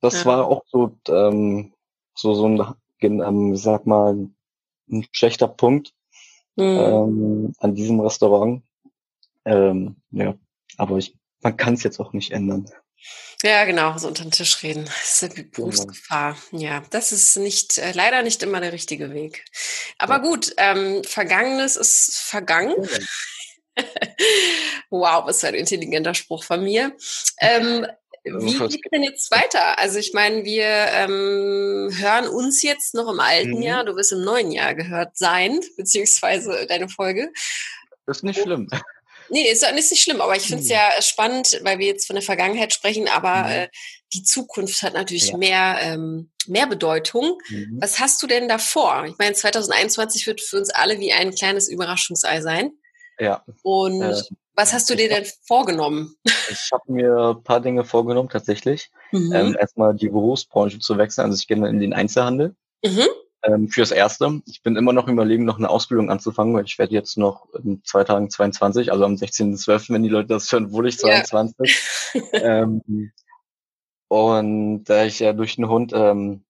[0.00, 0.24] Das ja.
[0.26, 1.72] war auch so, ähm,
[2.14, 4.28] so, so ein, ähm, sag mal,
[4.90, 5.92] ein schlechter Punkt
[6.56, 6.64] mhm.
[6.64, 8.62] ähm, an diesem Restaurant.
[9.44, 10.34] Ähm, ja,
[10.76, 12.66] aber ich, man kann es jetzt auch nicht ändern.
[13.42, 14.84] Ja, genau, so unter den Tisch reden.
[14.84, 15.48] Das ist eine genau.
[15.52, 16.36] Berufsgefahr.
[16.52, 19.44] Ja, das ist nicht, äh, leider nicht immer der richtige Weg.
[19.98, 20.20] Aber ja.
[20.20, 22.74] gut, ähm, Vergangenes ist vergangen.
[24.90, 26.96] wow, was für ein intelligenter Spruch von mir.
[27.40, 27.86] Ähm,
[28.24, 29.78] wie geht denn jetzt weiter?
[29.78, 33.62] Also ich meine, wir ähm, hören uns jetzt noch im alten mhm.
[33.62, 37.32] Jahr, du wirst im neuen Jahr gehört sein, beziehungsweise deine Folge.
[38.06, 38.68] Das ist nicht schlimm.
[39.32, 40.76] Nee, ist, ist nicht schlimm, aber ich finde es hm.
[40.76, 43.50] ja spannend, weil wir jetzt von der Vergangenheit sprechen, aber mhm.
[43.50, 43.68] äh,
[44.12, 45.38] die Zukunft hat natürlich ja.
[45.38, 47.38] mehr, ähm, mehr Bedeutung.
[47.48, 47.78] Mhm.
[47.80, 49.06] Was hast du denn davor?
[49.06, 52.72] Ich meine, 2021 wird für uns alle wie ein kleines Überraschungsei sein.
[53.18, 53.42] Ja.
[53.62, 54.22] Und äh,
[54.54, 56.14] was hast du dir denn vorgenommen?
[56.50, 58.90] Ich habe mir ein paar Dinge vorgenommen, tatsächlich.
[59.12, 59.32] Mhm.
[59.32, 61.24] Ähm, erstmal die Berufsbranche zu wechseln.
[61.24, 62.54] Also ich gehe in den Einzelhandel.
[62.84, 63.06] Mhm.
[63.44, 64.40] Ähm, fürs Erste.
[64.46, 67.82] Ich bin immer noch überlegen, noch eine Ausbildung anzufangen, weil ich werde jetzt noch in
[67.84, 72.12] zwei Tagen 22, also am 16.12., wenn die Leute das hören, wurde ich 22.
[72.14, 72.62] Ja.
[72.62, 73.12] ähm,
[74.08, 76.44] und da ich ja durch den Hund ähm,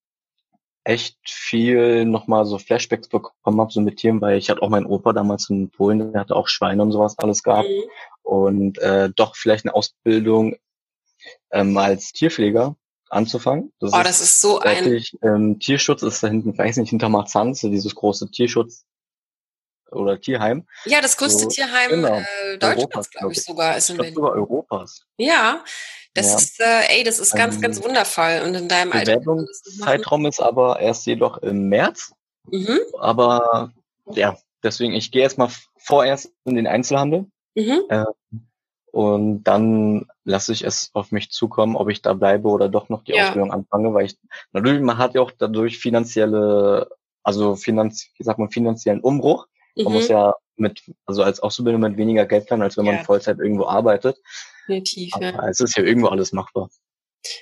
[0.84, 4.86] echt viel nochmal so Flashbacks bekommen habe, so mit Tieren, weil ich hatte auch meinen
[4.86, 7.68] Opa damals in Polen, der hatte auch Schweine und sowas alles gehabt.
[7.68, 7.90] Mhm.
[8.22, 10.56] Und äh, doch vielleicht eine Ausbildung
[11.50, 12.76] ähm, als Tierpfleger
[13.12, 13.72] anzufangen.
[13.78, 15.04] Das oh, ist das ist so ein...
[15.22, 18.84] Ähm, Tierschutz ist da hinten, weiß nicht, hinter Marzahn, so dieses große Tierschutz
[19.90, 20.66] oder Tierheim.
[20.86, 24.14] Ja, das größte so, Tierheim genau, äh, Deutschlands, glaube ich, sogar ist in Berlin.
[24.14, 25.04] sogar Europas.
[25.18, 25.62] Ja,
[26.14, 26.36] das ja.
[26.36, 28.42] ist, äh, ey, das ist ganz, ähm, ganz wundervoll.
[28.44, 29.20] Und in deinem Alter.
[29.80, 32.12] Zeitraum ist aber erst jedoch im März.
[32.50, 32.80] Mhm.
[32.98, 33.72] Aber
[34.06, 37.26] ja, deswegen, ich gehe erstmal vorerst in den Einzelhandel.
[37.54, 37.82] Mhm.
[37.88, 38.04] Äh,
[38.92, 43.02] und dann lasse ich es auf mich zukommen, ob ich da bleibe oder doch noch
[43.02, 43.24] die ja.
[43.24, 44.18] Ausbildung anfange, weil ich
[44.52, 46.90] natürlich, man hat ja auch dadurch finanzielle,
[47.22, 49.46] also finanz, wie sagt man, finanziellen Umbruch.
[49.76, 49.84] Mhm.
[49.84, 52.92] Man muss ja mit, also als Auszubildender mit weniger Geld planen, als wenn ja.
[52.92, 54.18] man Vollzeit irgendwo arbeitet.
[54.68, 55.48] Definitiv, Aber ja.
[55.48, 56.68] es ist ja irgendwo alles machbar.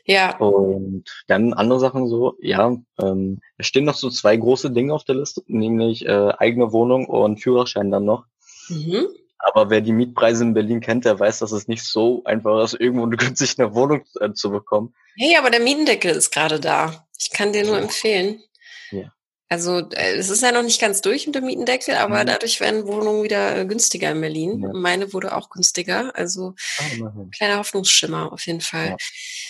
[0.05, 0.37] Ja.
[0.37, 5.03] Und dann andere Sachen so, ja, ähm, es stehen noch so zwei große Dinge auf
[5.03, 8.27] der Liste, nämlich äh, eigene Wohnung und Führerschein dann noch.
[8.69, 9.09] Mhm.
[9.43, 12.75] Aber wer die Mietpreise in Berlin kennt, der weiß, dass es nicht so einfach ist,
[12.79, 14.95] irgendwo günstig eine Wohnung äh, zu bekommen.
[15.17, 17.07] Hey, aber der Mietendeckel ist gerade da.
[17.19, 18.43] Ich kann dir nur empfehlen.
[18.91, 19.13] Ja.
[19.53, 22.29] Also äh, es ist ja noch nicht ganz durch mit dem Mietendeckel, aber mhm.
[22.29, 24.63] dadurch werden Wohnungen wieder äh, günstiger in Berlin.
[24.63, 24.71] Ja.
[24.73, 26.13] Meine wurde auch günstiger.
[26.15, 28.91] Also ah, kleiner Hoffnungsschimmer auf jeden Fall.
[28.91, 28.97] Ja.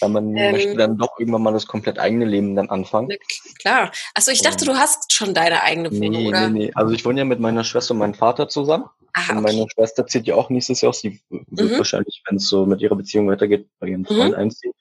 [0.00, 3.08] Weil man ähm, möchte dann doch irgendwann mal das komplett eigene Leben dann anfangen.
[3.10, 3.16] Na,
[3.58, 3.92] klar.
[4.14, 6.48] Achso, ich dachte, du hast schon deine eigene Wohnung, nee, oder?
[6.48, 6.72] Nee, nee.
[6.74, 8.86] Also ich wohne ja mit meiner Schwester und meinem Vater zusammen.
[9.14, 9.36] Ah, okay.
[9.36, 11.00] Und meine Schwester zieht ja auch nächstes Jahr aus.
[11.00, 11.78] Sie wird mhm.
[11.78, 14.38] wahrscheinlich, wenn es so mit ihrer Beziehung weitergeht, bei ihrem Freund mhm.
[14.38, 14.72] einziehen.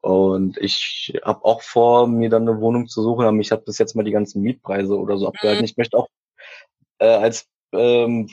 [0.00, 3.78] Und ich habe auch vor, mir dann eine Wohnung zu suchen, aber ich habe bis
[3.78, 5.62] jetzt mal die ganzen Mietpreise oder so abgehalten.
[5.62, 5.64] Mhm.
[5.64, 6.08] Ich möchte auch
[6.98, 8.28] äh, als ähm,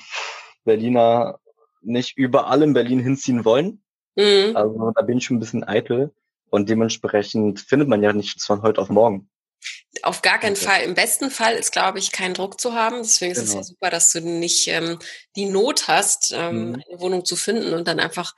[0.66, 1.40] Berliner
[1.82, 3.84] nicht überall in Berlin hinziehen wollen.
[4.16, 4.56] Mhm.
[4.56, 6.12] Also da bin ich schon ein bisschen eitel.
[6.50, 9.30] Und dementsprechend findet man ja nichts von heute auf morgen.
[10.04, 10.66] Auf gar keinen okay.
[10.66, 10.82] Fall.
[10.84, 12.98] Im besten Fall ist, glaube ich, kein Druck zu haben.
[12.98, 13.44] Deswegen genau.
[13.44, 13.68] ist es ja genau.
[13.68, 15.00] super, dass du nicht ähm,
[15.36, 16.84] die Not hast, ähm, mhm.
[16.90, 18.36] eine Wohnung zu finden und dann einfach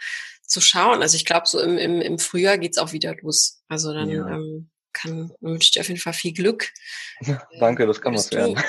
[0.48, 1.02] zu schauen.
[1.02, 3.62] Also ich glaube, so im, im, im Frühjahr geht's auch wieder los.
[3.68, 4.28] Also dann ja.
[4.28, 6.72] ähm, kann wünsche ich dir auf jeden Fall viel Glück.
[7.22, 8.62] Ja, danke, das kann was werden.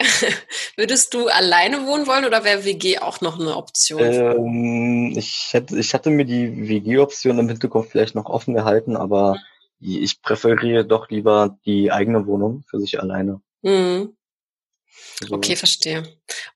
[0.76, 4.00] Würdest du alleine wohnen wollen oder wäre WG auch noch eine Option?
[4.00, 9.34] Ähm, ich, hätte, ich hatte mir die WG-Option im Hinterkopf vielleicht noch offen gehalten, aber
[9.34, 13.40] mhm ich präferiere doch lieber die eigene Wohnung für sich alleine.
[13.62, 14.16] Mhm.
[15.20, 15.34] So.
[15.34, 16.02] Okay, verstehe.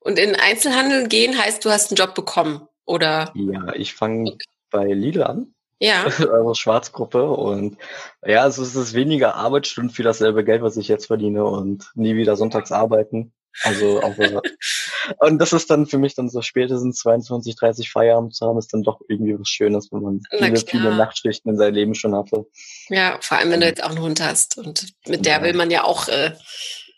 [0.00, 3.32] Und in Einzelhandel gehen heißt, du hast einen Job bekommen, oder?
[3.34, 4.46] Ja, ich fange okay.
[4.70, 5.54] bei Lidl an.
[5.78, 6.04] Ja.
[6.32, 7.76] Also Schwarzgruppe und
[8.24, 12.14] ja, also es ist weniger Arbeitsstunden für dasselbe Geld, was ich jetzt verdiene und nie
[12.14, 13.32] wieder sonntags arbeiten.
[13.62, 14.14] Also auch
[15.18, 18.72] und das ist dann für mich dann so spätestens 22, 30 Feierabend zu haben, ist
[18.72, 22.46] dann doch irgendwie was Schönes, wenn man viele, viele Nachtschichten in seinem Leben schon hatte.
[22.88, 25.42] Ja, vor allem wenn du jetzt auch einen Hund hast und mit der ja.
[25.42, 26.32] will man ja auch äh,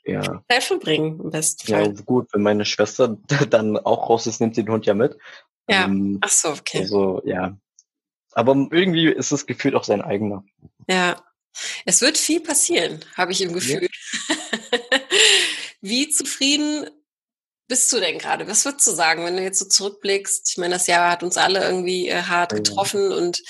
[0.04, 0.42] ja.
[0.48, 1.86] Zeit verbringen im besten Fall.
[1.86, 3.16] Ja, gut, wenn meine Schwester
[3.50, 5.16] dann auch raus ist, nimmt sie den Hund ja mit.
[5.68, 6.80] Ja, ähm, ach so, okay.
[6.80, 7.56] Also ja,
[8.32, 10.44] aber irgendwie ist es gefühlt auch sein eigener.
[10.88, 11.22] Ja,
[11.84, 13.88] es wird viel passieren, habe ich im Gefühl.
[13.88, 14.78] Ja.
[15.84, 16.88] Wie zufrieden
[17.68, 18.48] bist du denn gerade?
[18.48, 20.48] Was würdest du sagen, wenn du jetzt so zurückblickst?
[20.48, 23.42] Ich meine, das Jahr hat uns alle irgendwie äh, hart getroffen und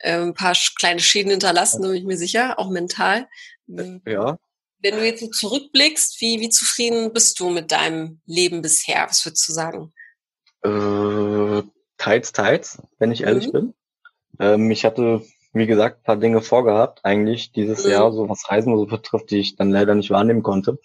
[0.00, 3.30] äh, ein paar kleine Schäden hinterlassen, bin ich mir sicher, auch mental.
[3.66, 4.02] Hm.
[4.06, 4.36] Ja.
[4.80, 9.06] Wenn du jetzt so zurückblickst, wie, wie zufrieden bist du mit deinem Leben bisher?
[9.08, 9.94] Was würdest du sagen?
[10.62, 11.62] Äh,
[11.96, 13.52] teils, teils, wenn ich ehrlich mhm.
[13.52, 13.74] bin.
[14.38, 17.90] Ähm, ich hatte wie gesagt, paar Dinge vorgehabt, eigentlich dieses mhm.
[17.90, 20.78] Jahr, so was Reisen so betrifft, die ich dann leider nicht wahrnehmen konnte.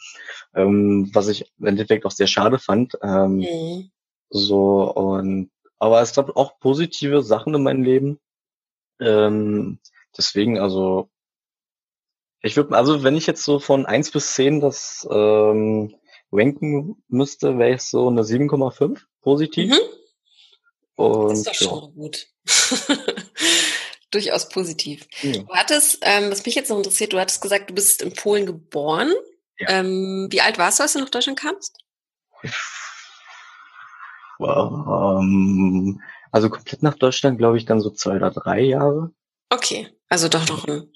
[0.56, 2.98] Ähm, was ich im Endeffekt auch sehr schade fand.
[3.02, 3.92] Ähm, mhm.
[4.30, 8.20] So, und aber es gab auch positive Sachen in meinem Leben.
[9.00, 9.80] Ähm,
[10.18, 11.10] deswegen, also,
[12.42, 15.96] ich würde, also wenn ich jetzt so von eins bis zehn das ähm,
[16.32, 19.72] ranken müsste, wäre ich so eine 7,5 positiv.
[19.72, 19.80] Mhm.
[20.96, 21.90] Und, das ist doch schon ja.
[21.96, 22.28] gut.
[24.16, 25.08] durchaus positiv.
[25.22, 25.34] Ja.
[25.34, 28.46] Du hattest, ähm, was mich jetzt noch interessiert, du hattest gesagt, du bist in Polen
[28.46, 29.14] geboren.
[29.60, 29.70] Ja.
[29.70, 31.78] Ähm, wie alt warst du, als du nach Deutschland kamst?
[34.38, 36.02] Um, ähm,
[36.32, 39.12] also komplett nach Deutschland, glaube ich, dann so zwei oder drei Jahre.
[39.50, 39.90] Okay.
[40.10, 40.92] Also doch noch ein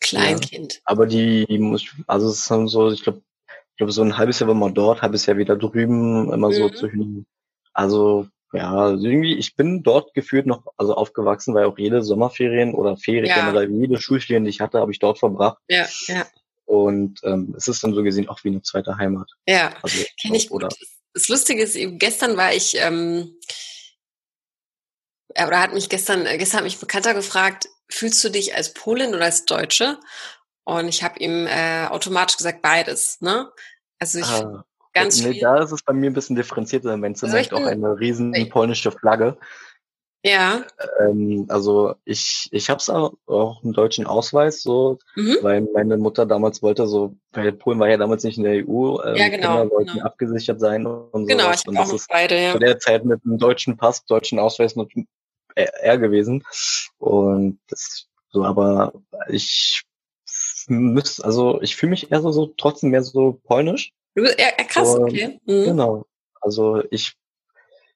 [0.00, 0.74] Kleinkind.
[0.74, 3.22] Ja, aber die, die muss, also es dann so, ich glaube,
[3.70, 6.52] ich glaube, so ein halbes Jahr war man dort, halbes Jahr wieder drüben, immer mhm.
[6.52, 7.26] so zwischen,
[7.72, 12.96] also ja, irgendwie, ich bin dort gefühlt noch, also aufgewachsen, weil auch jede Sommerferien oder
[12.96, 13.34] Ferien ja.
[13.34, 15.58] generell, jede Schulferien, die ich hatte, habe ich dort verbracht.
[15.68, 16.26] Ja, ja.
[16.64, 19.30] Und ähm, es ist dann so gesehen auch wie eine zweite Heimat.
[19.46, 20.64] Ja, also, kenne ich gut.
[21.12, 23.36] Das Lustige ist, gestern war ich, ähm,
[25.30, 29.14] oder hat mich gestern, äh, gestern hat mich Bekannter gefragt, fühlst du dich als Polin
[29.14, 29.98] oder als Deutsche?
[30.64, 33.20] Und ich habe ihm äh, automatisch gesagt, beides.
[33.20, 33.50] Ne?
[33.98, 34.64] Also ich ah,
[34.94, 35.38] ganz nee.
[35.40, 36.96] Da ist es bei mir ein bisschen differenzierter.
[36.96, 39.36] Mein Zimmer also auch eine riesen polnische Flagge.
[40.24, 40.64] Ja.
[41.00, 45.36] Ähm, also ich, ich habe es auch, auch einen deutschen Ausweis, so, mhm.
[45.42, 49.02] weil meine Mutter damals wollte so, weil Polen war ja damals nicht in der EU,
[49.04, 50.06] ähm, ja, genau, Kinder wollten genau.
[50.06, 51.60] abgesichert sein und Genau, sowas.
[51.60, 52.52] ich und das ist beide, ja.
[52.52, 54.88] Zu der Zeit mit einem deutschen Pass, deutschen Ausweis noch
[55.54, 56.42] eher gewesen.
[56.96, 58.94] Und das so, aber
[59.28, 59.82] ich
[60.68, 63.92] müsste, also ich fühle mich eher so, so trotzdem mehr so polnisch.
[64.16, 65.40] Ja, krass, und, okay.
[65.44, 65.64] Mhm.
[65.64, 66.06] Genau.
[66.40, 67.14] Also ich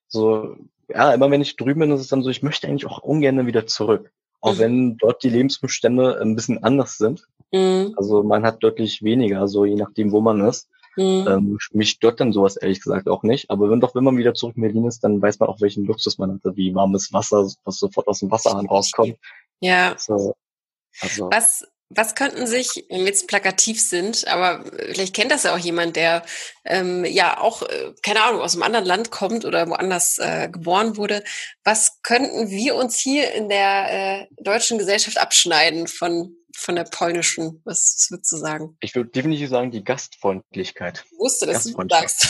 [0.07, 0.55] so
[0.89, 3.45] ja, immer wenn ich drüben bin, ist es dann so, ich möchte eigentlich auch ungern
[3.45, 4.11] wieder zurück.
[4.41, 4.59] Auch mhm.
[4.59, 7.27] wenn dort die Lebensumstände ein bisschen anders sind.
[7.51, 7.93] Mhm.
[7.97, 10.67] Also man hat deutlich weniger, so je nachdem, wo man ist.
[10.95, 11.27] Mhm.
[11.27, 13.49] Ähm, mich stört dann sowas ehrlich gesagt auch nicht.
[13.49, 15.85] Aber wenn doch, wenn man wieder zurück in Berlin ist, dann weiß man auch, welchen
[15.85, 19.17] Luxus man hatte, wie warmes Wasser, was sofort aus dem Wasserhahn rauskommt.
[19.59, 19.95] Ja.
[19.97, 20.33] So,
[21.01, 21.29] also.
[21.31, 25.59] Was, was könnten sich, wenn wir jetzt plakativ sind, aber vielleicht kennt das ja auch
[25.59, 26.23] jemand, der
[26.63, 30.97] ähm, ja auch, äh, keine Ahnung, aus einem anderen Land kommt oder woanders äh, geboren
[30.97, 31.23] wurde.
[31.63, 37.59] Was könnten wir uns hier in der äh, deutschen Gesellschaft abschneiden von, von der polnischen?
[37.65, 38.77] Was, was würdest du sagen?
[38.81, 41.05] Ich würde definitiv sagen, die Gastfreundlichkeit.
[41.11, 42.27] Ich wusste, dass du sagst.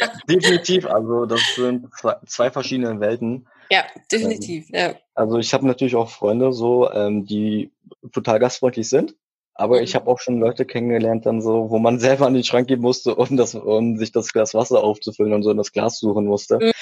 [0.00, 3.46] ja, definitiv, also das sind zwei, zwei verschiedene Welten.
[3.70, 4.68] Ja, definitiv.
[4.72, 4.94] Ähm, ja.
[5.14, 7.72] Also ich habe natürlich auch Freunde so, ähm, die
[8.12, 9.14] total gastfreundlich sind.
[9.54, 9.84] Aber mhm.
[9.84, 12.80] ich habe auch schon Leute kennengelernt, dann so, wo man selber an den Schrank gehen
[12.80, 16.26] musste, um, das, um sich das Glas Wasser aufzufüllen und so in das Glas suchen
[16.26, 16.58] musste.
[16.58, 16.72] Mhm.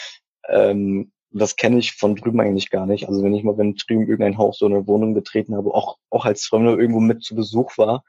[0.49, 3.09] Ähm, das kenne ich von drüben eigentlich gar nicht.
[3.09, 6.25] Also wenn ich mal, wenn drüben irgendein Haus so eine Wohnung betreten habe, auch, auch
[6.25, 8.05] als Fremder irgendwo mit zu Besuch war,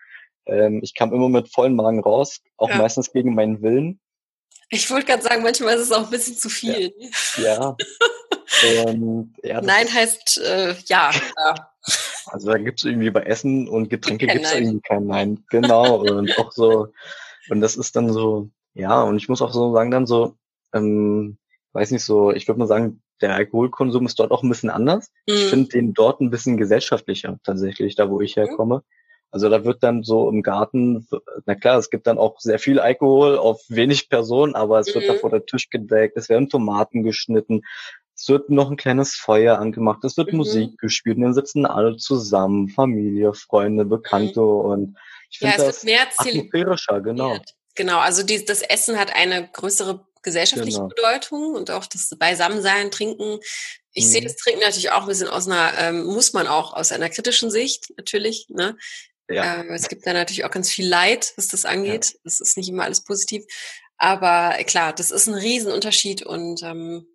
[0.45, 2.77] ähm, ich kam immer mit vollen Magen raus, auch ja.
[2.77, 3.99] meistens gegen meinen Willen.
[4.69, 6.93] Ich wollte gerade sagen, manchmal ist es auch ein bisschen zu viel.
[7.37, 7.43] Ja.
[7.43, 7.77] ja.
[8.85, 11.11] Und, ja Nein heißt äh, ja.
[12.27, 14.63] Also da gibt's irgendwie bei Essen und Getränke gibt's Nein.
[14.63, 15.43] irgendwie kein Nein.
[15.49, 16.01] Genau.
[16.01, 16.87] und auch so,
[17.49, 20.35] und das ist dann so, ja, und ich muss auch so sagen, dann so,
[20.73, 21.37] ähm,
[21.73, 25.11] weiß nicht so, ich würde mal sagen, der Alkoholkonsum ist dort auch ein bisschen anders.
[25.27, 25.33] Mhm.
[25.33, 28.41] Ich finde den dort ein bisschen gesellschaftlicher tatsächlich, da wo ich mhm.
[28.41, 28.83] herkomme.
[29.29, 31.07] Also da wird dann so im Garten,
[31.45, 34.95] na klar, es gibt dann auch sehr viel Alkohol auf wenig Personen, aber es mhm.
[34.95, 35.19] wird da mhm.
[35.19, 37.63] vor der Tisch gedeckt, es werden Tomaten geschnitten,
[38.17, 40.39] es wird noch ein kleines Feuer angemacht, es wird mhm.
[40.39, 44.47] Musik gespielt und dann sitzen alle zusammen, Familie, Freunde, Bekannte mhm.
[44.47, 44.97] und
[45.29, 47.37] ich finde ja, das mehr atmosphärischer, genau.
[47.75, 50.89] Genau, also die, das Essen hat eine größere gesellschaftliche genau.
[50.89, 53.39] Bedeutung und auch das Beisammensein, Trinken.
[53.93, 54.09] Ich mhm.
[54.09, 57.09] sehe das Trinken natürlich auch ein bisschen aus einer, ähm, muss man auch aus einer
[57.09, 58.77] kritischen Sicht natürlich, ne?
[59.29, 59.61] Ja.
[59.61, 62.11] Äh, es gibt da natürlich auch ganz viel Leid, was das angeht.
[62.13, 62.19] Ja.
[62.23, 63.45] Das ist nicht immer alles positiv.
[63.97, 67.07] Aber klar, das ist ein Riesenunterschied und ähm,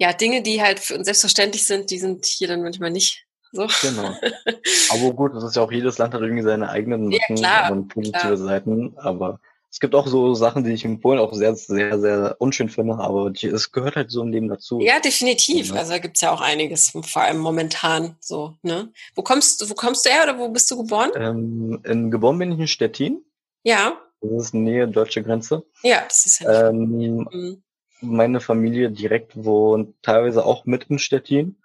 [0.00, 3.68] ja, Dinge, die halt für uns selbstverständlich sind, die sind hier dann manchmal nicht so.
[3.82, 4.14] Genau.
[4.90, 8.18] Aber gut, das ist ja auch jedes Land hat irgendwie seine eigenen ja, und positive
[8.18, 8.36] klar.
[8.38, 8.94] Seiten.
[8.96, 12.70] Aber es gibt auch so Sachen, die ich in Polen auch sehr, sehr, sehr unschön
[12.70, 14.80] finde, aber es gehört halt so im Leben dazu.
[14.80, 15.68] Ja, definitiv.
[15.68, 15.74] Ja.
[15.74, 18.90] Also da gibt's ja auch einiges, vor allem momentan so, ne?
[19.14, 21.10] Wo kommst du, wo kommst du her oder wo bist du geboren?
[21.14, 23.22] Ähm, in, geboren bin ich in Stettin.
[23.64, 24.00] Ja.
[24.22, 25.62] Das ist Nähe deutsche Grenze.
[25.82, 27.62] Ja, das ist ja ähm, mhm
[28.00, 31.56] meine Familie direkt wohnt teilweise auch mit in Stettin.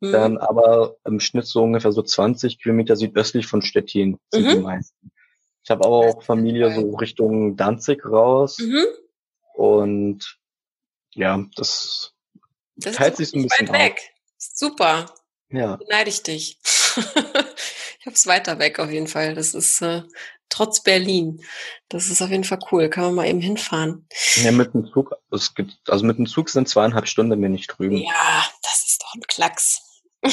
[0.00, 0.12] Mhm.
[0.12, 4.50] Dann aber im Schnitt so ungefähr so 20 Kilometer südöstlich von Stettin sind mhm.
[4.50, 5.12] die meisten.
[5.62, 8.58] Ich habe aber auch Familie so Richtung Danzig raus.
[8.58, 8.84] Mhm.
[9.54, 10.38] Und
[11.14, 12.12] ja, das,
[12.76, 14.12] das teilt sich so ein bisschen weit weg.
[14.36, 15.06] Super.
[15.48, 15.76] Ja.
[15.76, 16.58] Beneide ich dich.
[18.00, 19.34] ich hab's weiter weg auf jeden Fall.
[19.34, 20.02] Das ist äh,
[20.48, 21.42] trotz Berlin.
[21.88, 22.88] Das ist auf jeden Fall cool.
[22.88, 24.06] Kann man mal eben hinfahren.
[24.36, 27.66] Ja, mit dem Zug, es gibt, also mit dem Zug sind zweieinhalb Stunden bin ich
[27.66, 27.96] drüben.
[27.96, 29.80] Ja, das ist doch ein Klacks.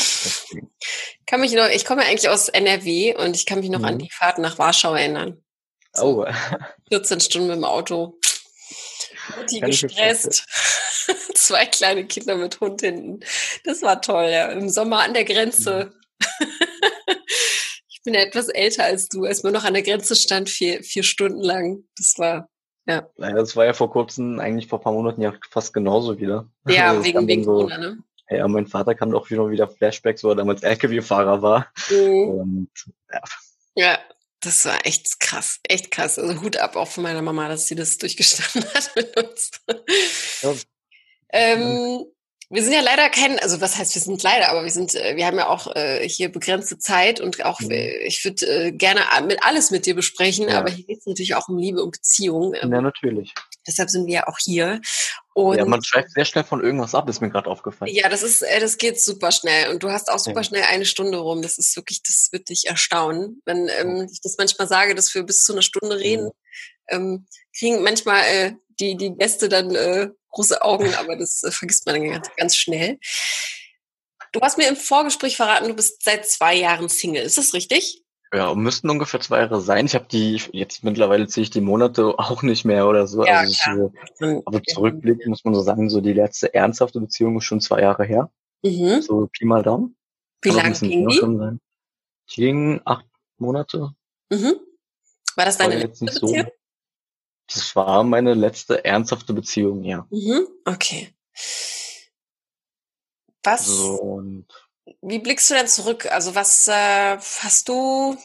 [1.25, 3.85] kann mich noch, ich komme eigentlich aus NRW und ich kann mich noch mhm.
[3.85, 5.43] an die Fahrt nach Warschau erinnern.
[5.93, 6.33] So, oh.
[6.89, 8.17] 14 Stunden mit dem Auto.
[9.37, 10.45] Mutti gestresst.
[11.35, 13.19] Zwei kleine Kinder mit Hund hinten.
[13.65, 14.47] Das war toll, ja.
[14.51, 15.91] Im Sommer an der Grenze.
[16.39, 16.47] Mhm.
[18.01, 20.83] Ich bin ja etwas älter als du, als man noch an der Grenze stand, vier,
[20.83, 21.83] vier Stunden lang.
[21.95, 22.49] Das war,
[22.87, 23.07] ja.
[23.15, 26.49] Naja, das war ja vor kurzem, eigentlich vor ein paar Monaten ja fast genauso wieder.
[26.67, 27.97] Ja, also wegen, wegen so, Corona, ne?
[28.27, 31.71] Ja, mein Vater kann auch wieder, wieder Flashbacks, wo er damals LKW-Fahrer war.
[31.91, 32.29] Mhm.
[32.29, 32.69] Und,
[33.13, 33.21] ja.
[33.75, 33.99] ja,
[34.39, 36.17] das war echt krass, echt krass.
[36.17, 39.51] Also Hut ab auch von meiner Mama, dass sie das durchgestanden hat mit uns.
[40.41, 40.53] Ja.
[41.33, 42.05] ähm,
[42.51, 45.15] wir sind ja leider kein, also was heißt, wir sind leider, aber wir sind, äh,
[45.15, 47.71] wir haben ja auch äh, hier begrenzte Zeit und auch, mhm.
[47.71, 50.59] Äh, ich würde äh, gerne mit alles mit dir besprechen, ja.
[50.59, 52.53] aber hier geht es natürlich auch um Liebe und Beziehung.
[52.53, 53.33] Ähm, ja, natürlich.
[53.65, 54.81] Deshalb sind wir ja auch hier.
[55.33, 57.93] Und ja, man schreibt sehr schnell von irgendwas ab, ist mir gerade aufgefallen.
[57.93, 59.69] Ja, das ist, äh, das geht super schnell.
[59.69, 60.43] Und du hast auch super ja.
[60.43, 61.41] schnell eine Stunde rum.
[61.41, 63.41] Das ist wirklich, das wird dich erstaunen.
[63.45, 66.31] Wenn ähm, ich das manchmal sage, dass wir bis zu einer Stunde reden,
[66.89, 67.27] ähm,
[67.57, 71.95] kriegen manchmal äh, die, die Gäste dann äh, große Augen, aber das äh, vergisst man
[71.95, 72.99] dann ganz, ganz schnell.
[74.31, 77.23] Du hast mir im Vorgespräch verraten, du bist seit zwei Jahren Single.
[77.23, 78.03] Ist das richtig?
[78.33, 79.85] Ja, müssten ungefähr zwei Jahre sein.
[79.85, 83.25] Ich habe die, jetzt mittlerweile ziehe ich die Monate auch nicht mehr oder so.
[83.25, 83.91] Ja, also klar.
[84.15, 87.81] So, aber zurückblicken muss man so sagen, so die letzte ernsthafte Beziehung ist schon zwei
[87.81, 88.31] Jahre her.
[88.63, 89.01] Mhm.
[89.01, 89.97] So Pi mal Daumen.
[90.41, 91.17] Wie lange ging die?
[91.17, 91.59] Sein.
[92.29, 93.05] Die ging acht
[93.37, 93.91] Monate.
[94.29, 94.55] Mhm.
[95.35, 96.45] War das deine letzte Beziehung?
[96.45, 96.60] So.
[97.53, 100.07] Das war meine letzte ernsthafte Beziehung, ja.
[100.09, 100.47] Mhm.
[100.65, 101.09] Okay.
[103.43, 103.65] Was?
[103.65, 104.23] So,
[105.01, 106.11] wie blickst du denn zurück?
[106.11, 108.17] Also was äh, hast du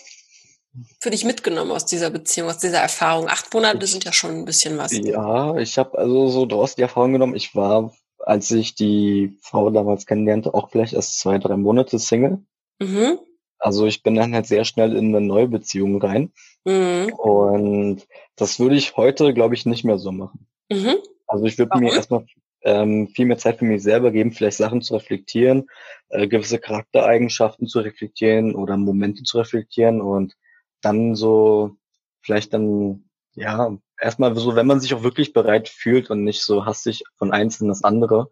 [1.01, 3.29] für dich mitgenommen aus dieser Beziehung, aus dieser Erfahrung?
[3.29, 4.93] Acht Monate sind ja schon ein bisschen was.
[4.93, 7.35] Ja, ich habe also so daraus die Erfahrung genommen.
[7.35, 12.45] Ich war, als ich die Frau damals kennenlernte, auch vielleicht erst zwei, drei Monate Single.
[12.79, 13.19] Mhm.
[13.59, 16.33] Also ich bin dann halt sehr schnell in eine neue Beziehung rein.
[16.65, 17.13] Mhm.
[17.15, 18.07] Und
[18.37, 20.47] das würde ich heute, glaube ich, nicht mehr so machen.
[20.71, 20.97] Mhm.
[21.27, 22.27] Also ich würde mir erstmal
[22.63, 25.69] ähm, viel mehr Zeit für mich selber geben, vielleicht Sachen zu reflektieren,
[26.09, 30.37] äh, gewisse Charaktereigenschaften zu reflektieren oder Momente zu reflektieren und
[30.83, 31.77] dann so
[32.21, 36.67] vielleicht dann, ja, erstmal so, wenn man sich auch wirklich bereit fühlt und nicht so
[36.67, 38.29] hastig von eins in das andere.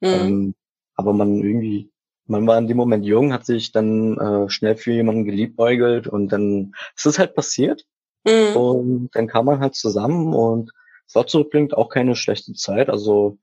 [0.00, 0.08] Mhm.
[0.08, 0.54] Ähm,
[0.94, 1.90] aber man irgendwie,
[2.26, 6.28] man war in dem Moment jung, hat sich dann äh, schnell für jemanden geliebäugelt und
[6.28, 7.86] dann ist es halt passiert.
[8.26, 8.56] Mhm.
[8.56, 10.72] Und dann kam man halt zusammen und
[11.06, 12.90] es war zurückblickend auch keine schlechte Zeit.
[12.90, 13.38] Also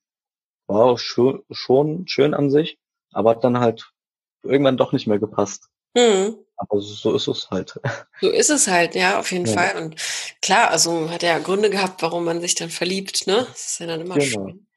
[0.68, 2.78] war schon, schon schön an sich,
[3.12, 3.92] aber hat dann halt
[4.44, 5.70] irgendwann doch nicht mehr gepasst.
[5.96, 6.38] Mhm.
[6.58, 7.80] Aber so ist es halt.
[8.22, 9.54] So ist es halt, ja, auf jeden ja.
[9.54, 9.84] Fall.
[9.84, 9.96] Und
[10.42, 13.48] klar, also hat er ja Gründe gehabt, warum man sich dann verliebt, ne?
[13.50, 14.26] Das ist ja dann immer genau.
[14.26, 14.68] schön.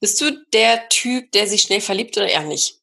[0.00, 2.80] Bist du der Typ, der sich schnell verliebt oder eher nicht?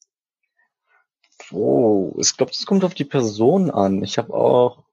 [1.52, 4.04] Oh, ich glaube, das kommt auf die Person an.
[4.04, 4.84] Ich habe auch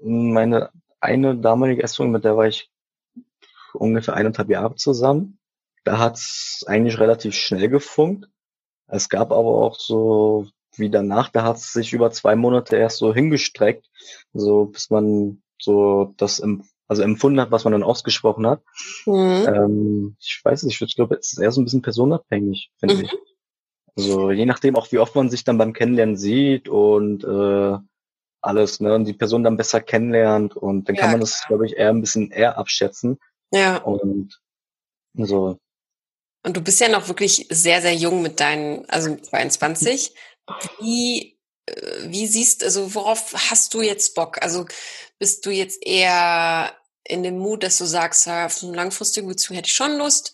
[0.00, 0.70] meine
[1.04, 2.70] eine damalige Essung, mit der war ich
[3.72, 5.38] ungefähr eineinhalb Jahre zusammen.
[5.84, 8.28] Da hat's eigentlich relativ schnell gefunkt.
[8.86, 10.46] Es gab aber auch so
[10.76, 13.88] wie danach, da hat's sich über zwei Monate erst so hingestreckt,
[14.32, 18.62] so bis man so das im, also empfunden hat, was man dann ausgesprochen hat.
[19.06, 19.46] Mhm.
[19.46, 23.00] Ähm, ich weiß nicht, ich glaube, es ist eher so ein bisschen personabhängig, finde mhm.
[23.02, 23.12] ich.
[23.96, 27.78] Also je nachdem auch, wie oft man sich dann beim Kennenlernen sieht und äh,
[28.44, 31.66] alles, ne, und die Person dann besser kennenlernt und dann ja, kann man das, glaube
[31.66, 33.18] ich, eher ein bisschen eher abschätzen.
[33.52, 33.78] Ja.
[33.78, 34.40] Und
[35.14, 35.58] so,
[36.44, 40.14] und du bist ja noch wirklich sehr, sehr jung mit deinen, also 22.
[40.78, 41.72] Wie, äh,
[42.04, 44.42] wie siehst, also worauf hast du jetzt Bock?
[44.42, 44.66] Also
[45.18, 46.70] bist du jetzt eher
[47.02, 50.32] in dem Mut, dass du sagst, auf eine langfristige Beziehung hätte ich schon Lust,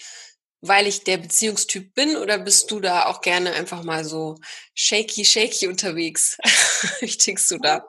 [0.61, 4.37] weil ich der Beziehungstyp bin, oder bist du da auch gerne einfach mal so
[4.75, 6.39] shaky, shaky unterwegs?
[7.01, 7.85] wie tickst du da?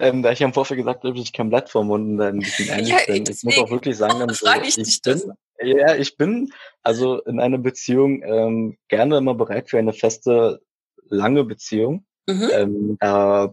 [0.00, 2.88] Ähm, da ich am Vorfeld gesagt habe, ich kein Blatt vom Mund ein bisschen einig
[2.88, 3.24] ja, bin.
[3.28, 6.52] Ich muss auch wirklich sagen, dann so, ich, ich bin, ja, ich bin
[6.82, 10.62] also in einer Beziehung ähm, gerne immer bereit für eine feste,
[11.08, 12.06] lange Beziehung.
[12.26, 12.50] Mhm.
[12.52, 13.48] Ähm, äh,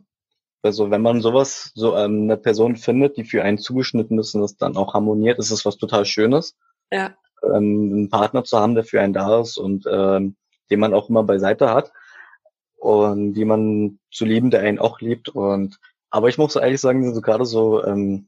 [0.62, 4.42] also wenn man sowas, so ähm, eine Person findet, die für einen zugeschnitten ist und
[4.42, 6.56] das dann auch harmoniert, ist es was total Schönes.
[6.92, 7.16] Ja.
[7.44, 10.36] Ähm, einen Partner zu haben, der für einen da ist und ähm,
[10.70, 11.92] den man auch immer beiseite hat
[12.78, 15.30] und die man zu lieben, der einen auch liebt.
[15.30, 15.80] Und
[16.10, 18.28] aber ich muss ehrlich sagen, so gerade so ähm,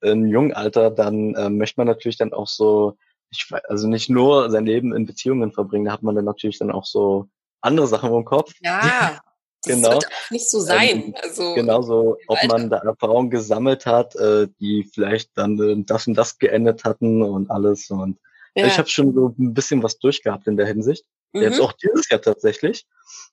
[0.00, 2.96] im jungen Alter, dann äh, möchte man natürlich dann auch so,
[3.30, 6.58] ich weiß, also nicht nur sein Leben in Beziehungen verbringen, da hat man dann natürlich
[6.58, 7.28] dann auch so
[7.60, 8.52] andere Sachen im Kopf.
[8.60, 9.20] Ja.
[9.64, 9.90] Das genau.
[9.90, 11.02] wird auch nicht so sein.
[11.06, 15.82] Ähm, also, genau so, ob man da Erfahrungen gesammelt hat, äh, die vielleicht dann äh,
[15.84, 17.90] das und das geendet hatten und alles.
[17.90, 18.20] Und
[18.62, 18.66] ja.
[18.66, 21.04] ich habe schon so ein bisschen was durchgehabt in der Hinsicht.
[21.32, 21.42] Mhm.
[21.42, 22.86] Jetzt auch dieses Jahr tatsächlich.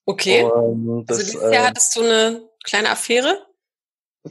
[0.05, 0.43] Okay.
[0.43, 3.45] Und das, also dieses Jahr äh, hattest du eine kleine Affäre?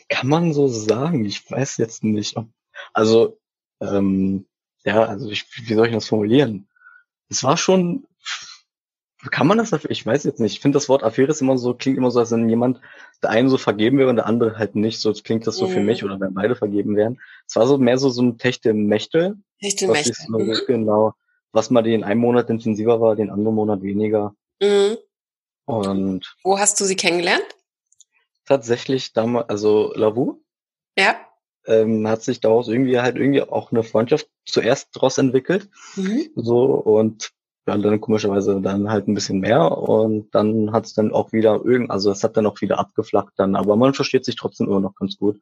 [0.09, 1.25] Kann man so sagen.
[1.25, 2.37] Ich weiß jetzt nicht.
[2.93, 3.39] Also,
[3.81, 4.47] ähm,
[4.85, 6.69] ja, also ich, wie soll ich das formulieren?
[7.29, 8.07] Es war schon,
[9.31, 9.91] kann man das dafür?
[9.91, 10.53] Ich weiß jetzt nicht.
[10.53, 12.81] Ich finde das Wort Affäre ist immer so, klingt immer so, als wenn jemand
[13.23, 15.01] der eine so vergeben wäre und der andere halt nicht.
[15.01, 15.73] So klingt das so mhm.
[15.73, 17.21] für mich oder wenn beide vergeben wären.
[17.47, 19.37] Es war so mehr so so ein Techtelmechtel.
[19.61, 20.15] Techtelmechtel.
[20.15, 20.59] So, mhm.
[20.67, 21.15] Genau.
[21.53, 24.35] Was mal den einen Monat intensiver war, den anderen Monat weniger.
[24.61, 24.99] Mhm.
[25.67, 27.47] Und wo hast du sie kennengelernt?
[28.45, 30.43] Tatsächlich damals, also Lavu.
[30.99, 31.17] Ja.
[31.67, 35.71] Ähm, hat sich daraus irgendwie halt irgendwie auch eine Freundschaft zuerst draus entwickelt.
[35.97, 36.29] Mhm.
[36.35, 37.33] So und
[37.67, 41.63] ja, dann komischerweise dann halt ein bisschen mehr und dann hat es dann auch wieder
[41.65, 44.81] irgend, also es hat dann auch wieder abgeflacht dann, aber man versteht sich trotzdem immer
[44.81, 45.41] noch ganz gut.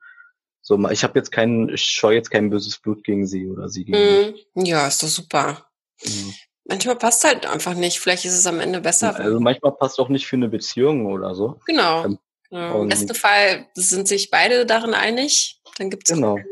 [0.61, 3.85] So, ich habe jetzt keinen, ich scheue jetzt kein böses Blut gegen sie oder sie
[3.85, 5.67] gegen mm, Ja, ist doch super.
[6.05, 6.35] Mhm.
[6.65, 7.99] Manchmal passt halt einfach nicht.
[7.99, 9.17] Vielleicht ist es am Ende besser.
[9.17, 11.59] Also manchmal passt auch nicht für eine Beziehung oder so.
[11.67, 12.05] Genau.
[12.05, 12.19] Ähm,
[12.49, 12.83] genau.
[12.83, 15.61] Im besten Fall sind sich beide darin einig.
[15.79, 16.37] Dann gibt es genau.
[16.37, 16.47] kein,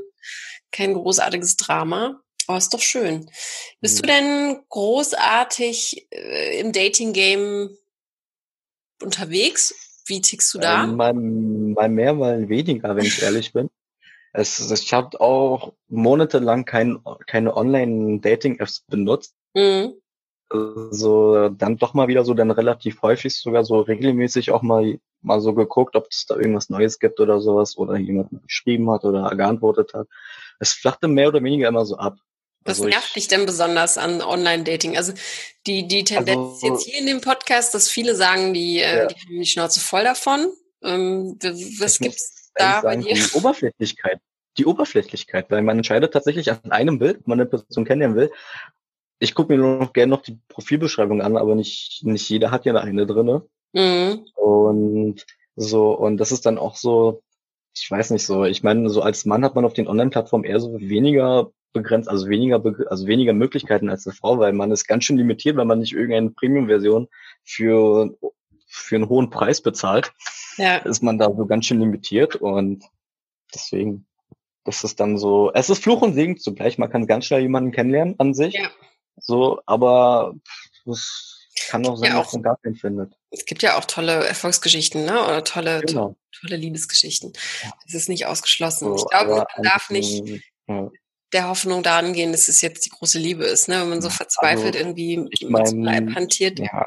[0.73, 2.21] kein großartiges Drama.
[2.49, 3.31] Oh, ist doch schön.
[3.81, 4.03] Bist mhm.
[4.03, 7.77] du denn großartig äh, im Dating-Game
[9.03, 10.03] unterwegs?
[10.07, 10.85] Wie tickst du da?
[10.85, 13.71] Ähm, mal, mal mehr, mal weniger, wenn ich ehrlich bin.
[14.33, 19.35] Es, ich habe auch monatelang kein, keine Online-Dating-Apps benutzt.
[19.55, 19.95] Mhm.
[20.49, 25.41] Also dann doch mal wieder so dann relativ häufig sogar so regelmäßig auch mal mal
[25.41, 29.31] so geguckt, ob es da irgendwas Neues gibt oder sowas oder jemand geschrieben hat oder
[29.37, 30.09] geantwortet hat.
[30.59, 32.19] Es flachte mehr oder weniger immer so ab.
[32.65, 34.97] Was also nervt dich denn besonders an Online-Dating?
[34.97, 35.15] Also
[35.67, 39.07] die, die Tendenz also, jetzt hier in dem Podcast, dass viele sagen, die, äh, ja.
[39.07, 40.53] die haben die Schnauze voll davon.
[40.83, 41.39] Ähm,
[41.79, 43.15] was ich gibt's da sagen, bei dir?
[43.15, 44.21] Die Oberflächlichkeit.
[44.59, 48.33] Die Oberflächlichkeit, weil man entscheidet tatsächlich an einem Bild, wenn man eine Person kennenlernen will.
[49.21, 52.65] Ich gucke mir nur noch gerne noch die Profilbeschreibung an, aber nicht, nicht jeder hat
[52.65, 53.47] ja eine drinne.
[53.73, 54.27] Mhm.
[54.35, 55.25] Und
[55.57, 57.23] so, und das ist dann auch so,
[57.75, 60.61] ich weiß nicht so, ich meine, so als Mann hat man auf den Online-Plattformen eher
[60.61, 65.05] so weniger begrenzt, also weniger, also weniger Möglichkeiten als eine Frau, weil man ist ganz
[65.05, 67.09] schön limitiert, wenn man nicht irgendeine Premium-Version
[67.45, 68.17] für,
[68.67, 70.13] für einen hohen Preis bezahlt.
[70.57, 70.79] Ja.
[70.79, 72.85] Ist man da so ganz schön limitiert und
[73.55, 74.07] deswegen,
[74.65, 76.79] das ist dann so, es ist Fluch und Segen zugleich.
[76.79, 78.55] Man kann ganz schnell jemanden kennenlernen an sich.
[78.55, 78.71] Ja.
[79.17, 80.35] So, aber
[80.87, 83.15] es kann auch sein, ja auch, dass man gar keinen findet.
[83.31, 85.23] Es gibt ja auch tolle Erfolgsgeschichten, ne?
[85.25, 86.17] Oder tolle, genau.
[86.41, 87.33] tolle Liebesgeschichten.
[87.85, 88.89] Das ist nicht ausgeschlossen.
[88.89, 90.91] So, ich glaube, man darf nicht, ja
[91.33, 93.81] der Hoffnung daran gehen, dass es jetzt die große Liebe ist, ne?
[93.81, 96.59] Wenn man so verzweifelt also, irgendwie ich mein, Leib hantiert.
[96.59, 96.87] Ja.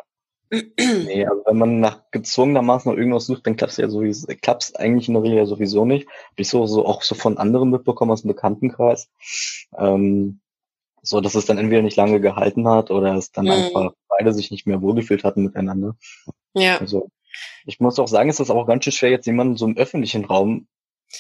[0.78, 4.80] nee, also wenn man nach gezwungenermaßen noch irgendwas sucht, dann klappt es ja sowieso, klappt
[4.80, 6.08] eigentlich in der Regel ja sowieso nicht.
[6.08, 9.10] Hab ich so, so auch so von anderen mitbekommen aus dem Bekanntenkreis.
[9.78, 10.40] Ähm,
[11.02, 13.52] so, dass es dann entweder nicht lange gehalten hat oder es dann mhm.
[13.52, 15.96] einfach beide sich nicht mehr wohlgefühlt hatten miteinander.
[16.54, 16.78] Ja.
[16.78, 17.10] Also,
[17.66, 20.26] ich muss auch sagen, es ist auch ganz schön schwer, jetzt jemanden so im öffentlichen
[20.26, 20.68] Raum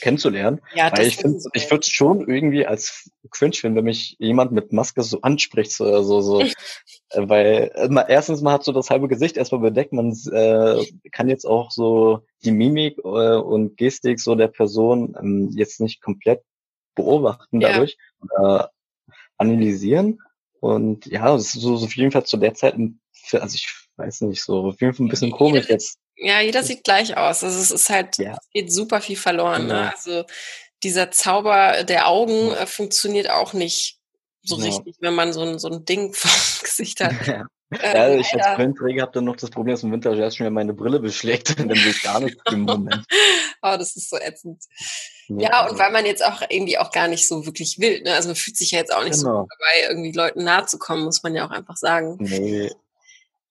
[0.01, 0.61] kennenzulernen.
[0.73, 4.51] Ja, weil ich finde, ich würde es schon irgendwie als cringe finden, wenn mich jemand
[4.51, 6.41] mit Maske so anspricht, so, so, so.
[6.41, 6.51] Äh,
[7.29, 11.45] weil äh, erstens man hat so das halbe Gesicht erstmal bedeckt, man äh, kann jetzt
[11.45, 16.41] auch so die Mimik äh, und Gestik so der Person ähm, jetzt nicht komplett
[16.95, 17.97] beobachten dadurch
[18.37, 18.61] ja.
[18.61, 18.67] äh,
[19.37, 20.19] analysieren.
[20.59, 22.75] Und ja, das ist so, so auf jeden Fall zu der Zeit,
[23.33, 23.67] also ich
[23.97, 27.43] weiß nicht, so auf jeden Fall ein bisschen komisch jetzt ja, jeder sieht gleich aus.
[27.43, 28.33] Also es ist halt, ja.
[28.33, 29.67] es geht super viel verloren.
[29.67, 29.91] Ne?
[29.93, 30.23] Also
[30.83, 33.99] dieser Zauber der Augen äh, funktioniert auch nicht
[34.41, 34.65] so ja.
[34.65, 37.27] richtig, wenn man so ein, so ein Ding vor dem Gesicht hat.
[37.27, 37.45] Ja.
[37.81, 40.53] Äh, ja, ich als Brillenträger habe dann noch das Problem, dass im Winter erst schon
[40.53, 43.03] meine Brille beschlägt und dann sehe ich gar nicht im Moment.
[43.63, 44.63] oh, das ist so ätzend.
[45.27, 48.01] Ja, ja, und also weil man jetzt auch irgendwie auch gar nicht so wirklich will.
[48.03, 48.13] Ne?
[48.13, 49.41] Also man fühlt sich ja jetzt auch nicht genau.
[49.41, 52.17] so dabei, irgendwie Leuten nahe zu kommen, muss man ja auch einfach sagen.
[52.19, 52.69] Nee,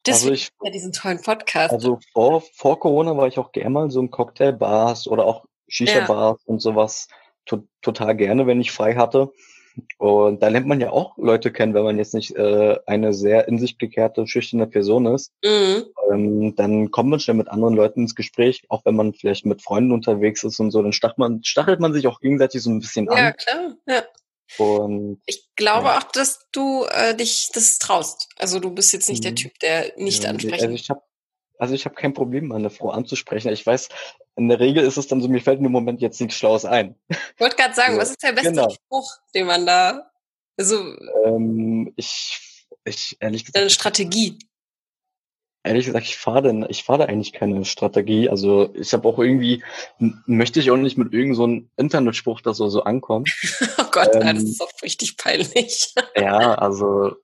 [0.06, 1.72] Deswegen also ich, ja diesen tollen Podcast.
[1.72, 6.40] Also vor, vor Corona war ich auch gerne mal so in Cocktailbars oder auch Shisha-Bars
[6.44, 6.52] ja.
[6.52, 7.08] und sowas
[7.46, 9.32] to total gerne, wenn ich frei hatte.
[9.98, 13.48] Und da lernt man ja auch Leute kennen, wenn man jetzt nicht äh, eine sehr
[13.48, 15.32] in sich gekehrte, schüchterne Person ist.
[15.42, 15.84] Mhm.
[16.10, 19.62] Ähm, dann kommt man schnell mit anderen Leuten ins Gespräch, auch wenn man vielleicht mit
[19.62, 22.80] Freunden unterwegs ist und so, dann stachelt man, stachelt man sich auch gegenseitig so ein
[22.80, 23.16] bisschen an.
[23.16, 23.74] Ja, klar.
[23.86, 24.02] Ja.
[24.58, 25.98] Und ich glaube ja.
[25.98, 28.28] auch, dass du äh, dich das traust.
[28.36, 29.28] Also du bist jetzt nicht mhm.
[29.28, 30.64] der Typ, der nicht ja, ansprechen.
[30.64, 31.00] Also ich habe
[31.58, 33.52] also ich habe kein Problem, meine Frau anzusprechen.
[33.52, 33.88] Ich weiß,
[34.34, 36.64] in der Regel ist es dann so, mir fällt in dem Moment jetzt nichts Schlaues
[36.64, 36.96] ein.
[37.08, 38.68] Ich wollte gerade sagen, so, was ist der beste genau.
[38.70, 40.12] Spruch, den man da
[40.56, 43.56] also ähm, ich, ich ehrlich gesagt.
[43.56, 44.38] Deine Strategie.
[45.64, 48.28] Ehrlich gesagt, ich fahre ich fahre eigentlich keine Strategie.
[48.28, 49.62] Also ich habe auch irgendwie,
[50.26, 53.32] möchte ich auch nicht mit irgendeinem so Internetspruch, das so, so ankommt.
[53.78, 55.94] oh Gott, ähm, nein, das ist auch richtig peinlich.
[56.16, 57.14] ja, also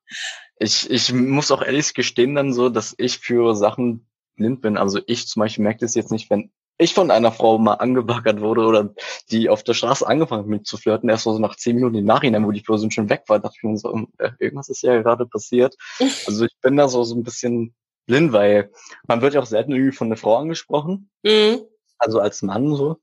[0.58, 4.76] ich, ich muss auch ehrlich gestehen dann so, dass ich für Sachen blind bin.
[4.76, 8.40] Also ich zum Beispiel merke das jetzt nicht, wenn ich von einer Frau mal angebaggert
[8.40, 8.94] wurde oder
[9.32, 12.04] die auf der Straße angefangen hat mit zu flirten, erst so nach zehn Minuten im
[12.04, 15.02] Nachhinein, wo die Person schon weg war, dachte ich mir so, äh, irgendwas ist ja
[15.02, 15.74] gerade passiert.
[16.26, 17.74] Also ich bin da so, so ein bisschen
[18.08, 18.72] blind, weil
[19.06, 21.08] man wird ja auch selten irgendwie von einer Frau angesprochen.
[21.22, 21.60] Mhm.
[21.98, 22.96] Also als Mann so.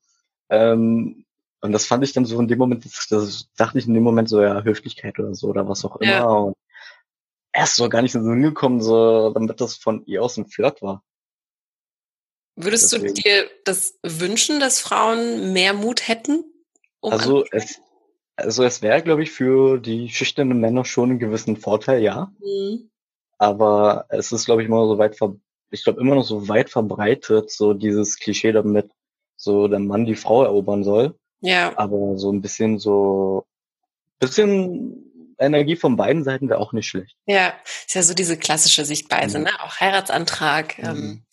[0.49, 1.25] Ähm,
[1.61, 4.03] und das fand ich dann so in dem Moment, das, das dachte ich in dem
[4.03, 6.11] Moment so, ja, Höflichkeit oder so oder was auch immer.
[6.11, 6.25] Ja.
[6.25, 6.55] Und
[7.53, 11.03] erst so gar nicht so hingekommen, so, damit das von ihr aus ein Flirt war.
[12.57, 13.15] Würdest Deswegen.
[13.15, 16.43] du dir das wünschen, dass Frauen mehr Mut hätten?
[16.99, 17.81] Um also es,
[18.35, 22.31] also es wäre, glaube ich, für die schüchternen Männer schon einen gewissen Vorteil, ja.
[22.39, 22.89] Mhm.
[23.37, 25.35] Aber es ist, glaube ich, immer so weit ver
[25.71, 28.89] ich glaube immer noch so weit verbreitet, so dieses Klischee damit,
[29.35, 31.17] so der Mann die Frau erobern soll.
[31.41, 31.77] Ja.
[31.77, 33.45] Aber so ein bisschen so,
[34.19, 37.15] bisschen Energie von beiden Seiten wäre auch nicht schlecht.
[37.25, 37.53] Ja,
[37.85, 39.45] ist ja so diese klassische Sichtweise, mhm.
[39.45, 39.51] ne?
[39.63, 41.03] Auch Heiratsantrag, ähm, mhm.
[41.03, 41.25] ähm,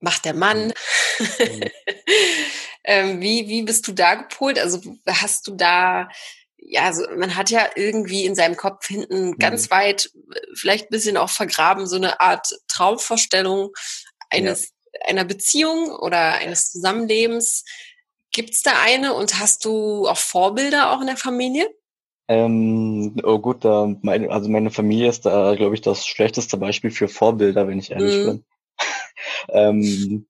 [0.00, 0.72] macht der Mann.
[1.18, 1.60] Mhm.
[2.84, 4.58] ähm, wie, wie bist du da gepolt?
[4.58, 6.08] Also hast du da
[6.60, 9.38] ja, also man hat ja irgendwie in seinem Kopf hinten mhm.
[9.38, 10.10] ganz weit,
[10.54, 13.70] vielleicht ein bisschen auch vergraben, so eine Art Traumvorstellung
[14.30, 15.08] eines, ja.
[15.08, 17.64] einer Beziehung oder eines Zusammenlebens.
[18.32, 21.68] Gibt's da eine und hast du auch Vorbilder auch in der Familie?
[22.30, 26.90] Ähm, oh gut, da meine, also meine Familie ist da, glaube ich, das schlechteste Beispiel
[26.90, 28.26] für Vorbilder, wenn ich ehrlich mhm.
[28.26, 28.44] bin.
[29.48, 30.26] ähm,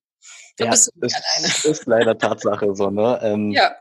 [0.58, 1.72] da ja, bist du ist, alleine.
[1.72, 3.18] ist leider Tatsache so, ne?
[3.22, 3.74] Ähm, ja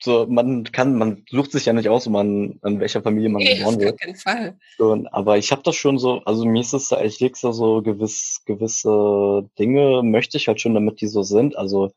[0.00, 3.56] so, man kann, man sucht sich ja nicht aus, man, an welcher Familie man nee,
[3.56, 3.94] geboren wird.
[3.94, 4.58] Auf keinen Fall.
[4.76, 7.82] So, aber ich habe das schon so, also mir ist es, ich leg's da so
[7.82, 11.56] gewiss, gewisse Dinge möchte ich halt schon, damit die so sind.
[11.56, 11.90] Also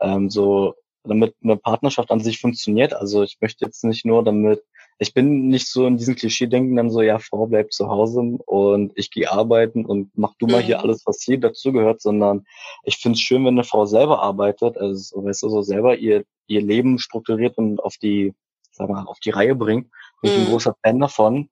[0.00, 0.74] ähm, so,
[1.04, 2.94] damit eine Partnerschaft an sich funktioniert.
[2.94, 4.62] Also ich möchte jetzt nicht nur damit
[4.98, 8.92] ich bin nicht so in diesem Klischee-Denken dann so, ja, Frau bleibt zu Hause und
[8.94, 10.84] ich gehe arbeiten und mach du mal hier mhm.
[10.84, 12.46] alles, was hier dazu gehört, sondern
[12.84, 16.24] ich finde es schön, wenn eine Frau selber arbeitet, also weißt du, so selber ihr,
[16.46, 18.34] ihr Leben strukturiert und auf die,
[18.70, 19.90] sag mal, auf die Reihe bringt.
[20.20, 20.50] Bin ich ein mhm.
[20.50, 21.48] großer Fan davon.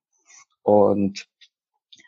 [0.62, 1.26] Und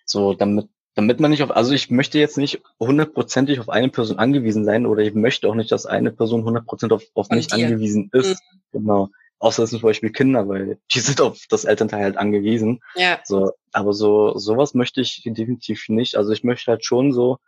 [0.05, 4.19] so, damit, damit man nicht auf, also ich möchte jetzt nicht hundertprozentig auf eine Person
[4.19, 8.11] angewiesen sein oder ich möchte auch nicht, dass eine Person hundertprozentig auf, auf mich angewiesen
[8.13, 8.41] ist.
[8.53, 8.61] Mhm.
[8.73, 9.09] Genau.
[9.43, 12.81] Außer es sind zum Beispiel Kinder, weil die sind auf das Elternteil halt angewiesen.
[12.95, 13.19] Ja.
[13.25, 16.15] So, aber so sowas möchte ich definitiv nicht.
[16.15, 17.39] Also ich möchte halt schon so,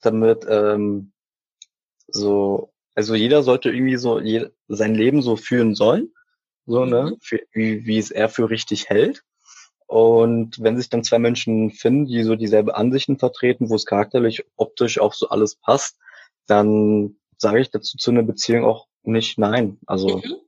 [0.00, 1.12] damit ähm,
[2.08, 6.12] so, also jeder sollte irgendwie so je, sein Leben so führen sollen,
[6.66, 7.08] so ne, mhm.
[7.10, 9.22] ne, für, wie wie es er für richtig hält.
[9.86, 14.44] Und wenn sich dann zwei Menschen finden, die so dieselbe Ansichten vertreten, wo es charakterlich,
[14.56, 15.96] optisch auch so alles passt,
[16.48, 19.78] dann sage ich dazu zu einer Beziehung auch nicht nein.
[19.86, 20.40] Also mhm.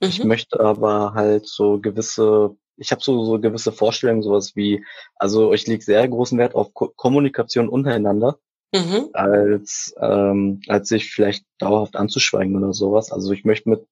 [0.00, 0.08] Mhm.
[0.08, 4.84] Ich möchte aber halt so gewisse, ich habe so, so gewisse Vorstellungen, sowas wie,
[5.16, 8.38] also ich lege sehr großen Wert auf Ko Kommunikation untereinander,
[8.72, 9.08] mhm.
[9.12, 13.12] als, ähm, als sich vielleicht dauerhaft anzuschweigen oder sowas.
[13.12, 13.86] Also ich möchte mit,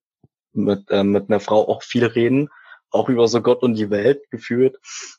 [0.52, 2.50] mit, äh, mit einer Frau auch viel reden,
[2.90, 4.76] auch über so Gott und die Welt geführt,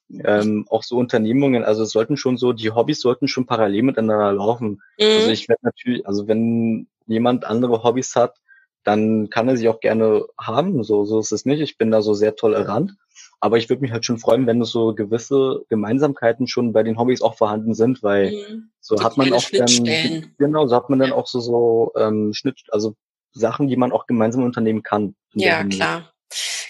[0.10, 4.32] ähm, auch so Unternehmungen, also es sollten schon so, die Hobbys sollten schon parallel miteinander
[4.32, 4.82] laufen.
[4.98, 5.18] Also mhm.
[5.18, 8.38] Also ich werde natürlich, also wenn jemand andere Hobbys hat,
[8.86, 10.84] dann kann er sich auch gerne haben.
[10.84, 11.60] So, so ist es nicht.
[11.60, 12.96] Ich bin da so sehr tolerant.
[13.42, 16.98] Aber ich würde mich halt schon freuen, wenn es so gewisse Gemeinsamkeiten schon bei den
[16.98, 18.70] Hobbys auch vorhanden sind, weil mhm.
[18.80, 22.62] so, hat man auch dann, genau, so hat man dann auch so, so ähm, Schnitt,
[22.70, 22.96] also
[23.34, 25.16] Sachen, die man auch gemeinsam unternehmen kann.
[25.34, 26.12] Ja, klar.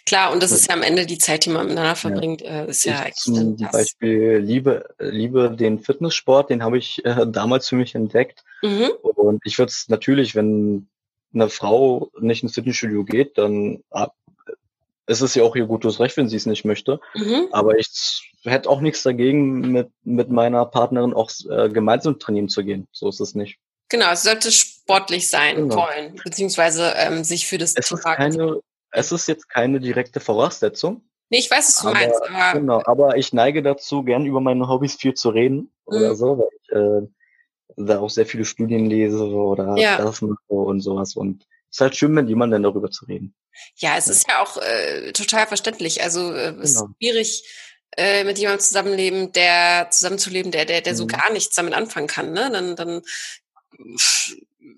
[0.06, 2.66] Klar, und das ist ja am Ende die Zeit, die man miteinander verbringt, ja.
[2.66, 3.72] Äh, ist ja ich Zum das.
[3.72, 8.44] Beispiel liebe, liebe den Fitnesssport, den habe ich äh, damals für mich entdeckt.
[8.62, 8.92] Mhm.
[9.02, 10.88] Und ich würde es natürlich, wenn
[11.36, 14.10] eine Frau nicht ins Fitnessstudio geht, dann ah,
[15.08, 17.00] ist es ja auch ihr gutes Recht, wenn sie es nicht möchte.
[17.14, 17.48] Mhm.
[17.52, 22.64] Aber ich hätte auch nichts dagegen, mit, mit meiner Partnerin auch äh, gemeinsam trainieren zu
[22.64, 22.88] gehen.
[22.92, 23.60] So ist es nicht.
[23.90, 25.76] Genau, es sollte sportlich sein genau.
[25.76, 28.60] wollen, beziehungsweise ähm, sich für das es Ist keine,
[28.92, 31.04] es ist jetzt keine direkte Voraussetzung.
[31.30, 32.22] Nee, ich weiß, was du aber, meinst.
[32.22, 35.98] Aber genau, aber ich neige dazu, gern über meine Hobbys viel zu reden mhm.
[35.98, 37.08] oder so, weil ich äh,
[37.76, 39.98] da auch sehr viele Studien lese oder ja.
[39.98, 41.16] das und sowas.
[41.16, 43.36] Und es ist halt schön, mit jemandem darüber zu reden.
[43.76, 44.12] Ja, es ja.
[44.12, 46.04] ist ja auch äh, total verständlich.
[46.04, 46.86] Also äh, es genau.
[46.86, 47.44] ist schwierig,
[47.98, 50.98] äh, mit jemandem zusammenleben, der zusammenzuleben, der, der, der mhm.
[50.98, 52.34] so gar nichts damit anfangen kann.
[52.34, 52.50] Ne?
[52.52, 53.02] Dann, dann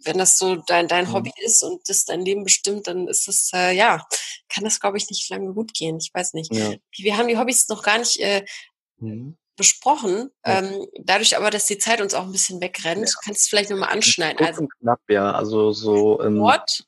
[0.04, 1.14] wenn das so dein, dein mhm.
[1.14, 4.06] Hobby ist und das dein Leben bestimmt, dann ist das, äh, ja,
[4.50, 5.98] kann das, glaube ich, nicht lange gut gehen.
[5.98, 6.54] Ich weiß nicht.
[6.54, 6.74] Ja.
[6.98, 8.44] Wir haben die Hobbys noch gar nicht äh,
[8.98, 10.32] mhm besprochen.
[10.46, 10.60] Ja.
[10.60, 13.20] Ähm, dadurch aber, dass die Zeit uns auch ein bisschen wegrennt, ja.
[13.26, 14.46] kannst du vielleicht nochmal anschneiden.
[14.46, 16.86] Also knapp, ja, also so ähm, Sport.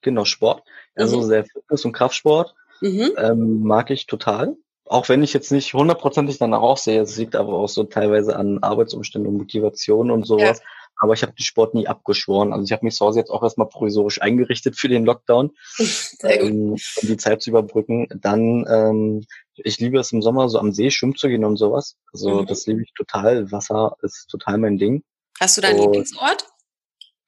[0.00, 0.62] Genau, Sport.
[0.94, 1.24] Also mhm.
[1.24, 3.12] sehr Fitness und Kraftsport mhm.
[3.18, 4.56] ähm, mag ich total.
[4.86, 8.62] Auch wenn ich jetzt nicht hundertprozentig danach aussehe, es liegt aber auch so teilweise an
[8.62, 10.60] Arbeitsumständen und Motivation und sowas.
[10.60, 10.66] Ja.
[11.04, 12.52] Aber ich habe den Sport nie abgeschworen.
[12.52, 15.52] Also ich habe mich zu Hause jetzt auch erstmal provisorisch eingerichtet für den Lockdown,
[16.22, 18.08] ähm, um die Zeit zu überbrücken.
[18.08, 19.26] Dann ähm,
[19.56, 21.96] ich liebe es im Sommer so am See schwimmen zu gehen und sowas.
[22.12, 22.46] Also mhm.
[22.46, 23.52] das liebe ich total.
[23.52, 25.04] Wasser ist total mein Ding.
[25.38, 26.46] Hast du deinen und Lieblingsort?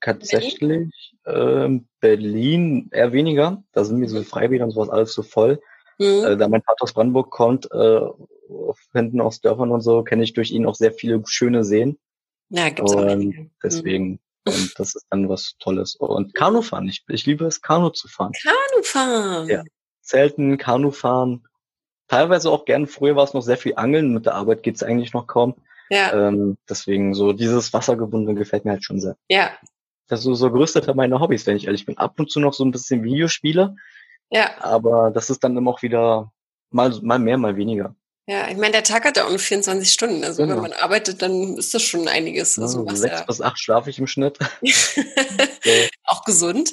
[0.01, 0.91] Tatsächlich Berlin?
[1.24, 3.62] Äh, Berlin eher weniger.
[3.72, 5.61] Da sind mir so Freibäder und sowas alles so voll.
[5.99, 6.24] Mhm.
[6.24, 8.01] Äh, da mein Vater aus Brandenburg kommt, äh,
[8.93, 11.99] hinten aus Dörfern und so, kenne ich durch ihn auch sehr viele schöne Seen.
[12.49, 13.16] Ja, gibt's und auch.
[13.16, 13.51] Mhm.
[13.62, 15.97] Deswegen, und das ist dann was Tolles.
[15.97, 18.32] Und Kanufahren, ich, ich liebe es, Kanu zu fahren.
[18.42, 19.49] Kanufahren?
[19.49, 19.62] Ja.
[20.01, 21.47] Zelten, Kanufahren.
[22.09, 25.12] Teilweise auch gern, früher war es noch sehr viel Angeln, mit der Arbeit geht's eigentlich
[25.12, 25.57] noch kaum.
[25.90, 26.28] Ja.
[26.28, 29.16] Ähm, deswegen so dieses Wassergebundene gefällt mir halt schon sehr.
[29.28, 29.51] Ja.
[30.09, 31.99] Das ist so, so größte Teil meiner Hobbys, wenn ich ehrlich bin.
[31.99, 33.74] Ab und zu noch so ein bisschen Videospiele.
[34.30, 34.51] Ja.
[34.61, 36.32] Aber das ist dann immer auch wieder
[36.70, 37.97] mal, mal mehr, mal weniger.
[38.29, 40.24] Ja, ich meine, der Tag hat ja auch nur 24 Stunden.
[40.24, 40.57] Also genau.
[40.57, 42.59] wenn man arbeitet, dann ist das schon einiges.
[42.59, 43.24] Also ja, sechs ja.
[43.24, 44.39] bis acht schlafe ich im Schnitt.
[46.05, 46.72] auch gesund.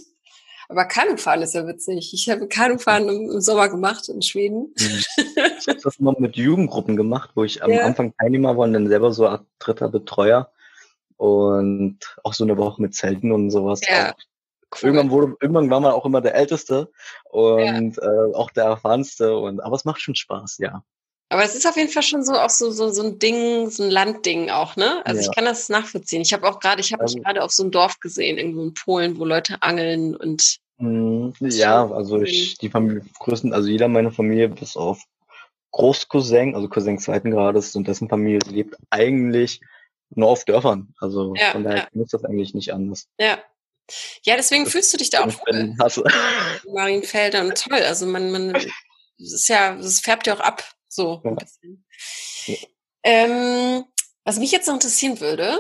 [0.68, 2.12] Aber Kanufahren ist ja witzig.
[2.14, 4.74] Ich habe Kanufahren im, im Sommer gemacht in Schweden.
[4.78, 5.04] Mhm.
[5.60, 7.86] Ich habe das mal mit Jugendgruppen gemacht, wo ich am ja.
[7.86, 10.52] Anfang Teilnehmer war und dann selber so ein dritter Betreuer.
[11.16, 13.80] Und auch so eine Woche mit Zelten und sowas.
[13.88, 14.14] Ja.
[14.74, 14.90] Cool.
[14.90, 16.92] Irgendwann wurde, irgendwann war man auch immer der Älteste
[17.30, 18.04] und ja.
[18.04, 19.38] äh, auch der Erfahrenste.
[19.38, 20.84] Und aber es macht schon Spaß, ja.
[21.34, 23.82] Aber es ist auf jeden Fall schon so auch so, so, so ein Ding, so
[23.82, 25.04] ein Landding auch, ne?
[25.04, 25.28] Also ja.
[25.28, 26.22] ich kann das nachvollziehen.
[26.22, 28.76] Ich habe auch gerade, ich habe mich gerade auf so ein Dorf gesehen, irgendwo in
[28.76, 31.34] Polen, wo Leute angeln und mhm.
[31.40, 35.02] ja, also ich, die Familie größten, also jeder meiner Familie, bis auf
[35.72, 39.60] Großcousin, also Cousin zweiten Grades und dessen Familie lebt eigentlich
[40.12, 40.94] nur auf Dörfern.
[41.00, 42.02] Also ja, von daher ja.
[42.04, 43.08] ist das eigentlich nicht anders.
[43.20, 43.40] Ja.
[44.22, 45.76] Ja, deswegen das fühlst du dich da auch in
[46.72, 47.82] Marienfeldern toll.
[47.82, 48.70] Also man, man, das
[49.18, 50.64] ist ja, das färbt ja auch ab
[50.96, 51.36] so ja.
[52.46, 52.56] Ja.
[53.04, 53.86] Ähm,
[54.24, 55.60] was mich jetzt noch interessieren würde,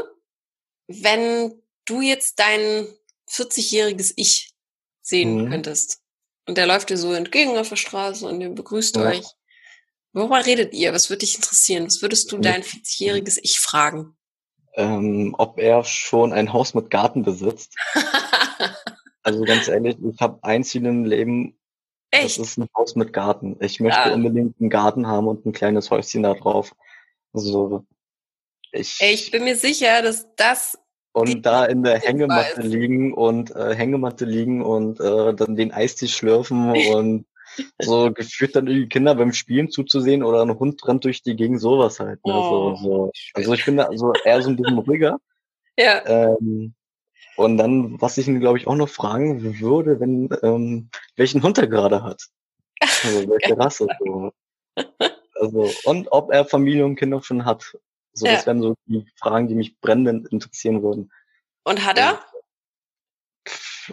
[0.87, 2.87] wenn du jetzt dein
[3.29, 4.53] 40-jähriges Ich
[5.01, 5.49] sehen mhm.
[5.49, 6.01] könntest
[6.47, 9.03] und der läuft dir so entgegen auf der Straße und ihr begrüßt ja.
[9.03, 9.25] euch.
[10.13, 10.93] Worüber redet ihr?
[10.93, 11.87] Was würde dich interessieren?
[11.87, 14.15] Was würdest du dein 40-jähriges Ich fragen?
[14.75, 17.75] Ähm, ob er schon ein Haus mit Garten besitzt.
[19.23, 21.57] also ganz ehrlich, ich habe ein Ziel im Leben
[22.13, 22.37] Echt?
[22.37, 23.57] Das ist ein Haus mit Garten.
[23.59, 24.13] Ich möchte ja.
[24.13, 26.75] unbedingt einen Garten haben und ein kleines Häuschen da drauf.
[27.33, 27.85] Also
[28.71, 30.77] ich, ich bin mir sicher, dass das
[31.11, 36.07] und da in der Hängematte liegen und äh, Hängematte liegen und äh, dann den Eistee
[36.07, 37.25] schlürfen und
[37.79, 41.61] so gefühlt dann irgendwie Kinder beim Spielen zuzusehen oder ein Hund rennt durch die Gegend,
[41.61, 42.23] sowas halt.
[42.25, 42.33] Ne?
[42.33, 43.11] Oh, so, so.
[43.33, 45.17] Also ich bin da so eher so ein bisschen ruhiger.
[45.75, 46.05] Ja.
[46.05, 46.75] Ähm,
[47.35, 51.57] und dann, was ich ihn, glaube ich, auch noch fragen würde, wenn, ähm, welchen Hund
[51.57, 52.27] er gerade hat.
[52.79, 53.87] Also welche Rasse.
[53.99, 54.31] So.
[55.35, 57.75] Also, und ob er Familie und Kinder schon hat.
[58.13, 58.33] So, ja.
[58.33, 61.11] das wären so die Fragen, die mich brennend interessieren würden.
[61.63, 62.19] Und hat er?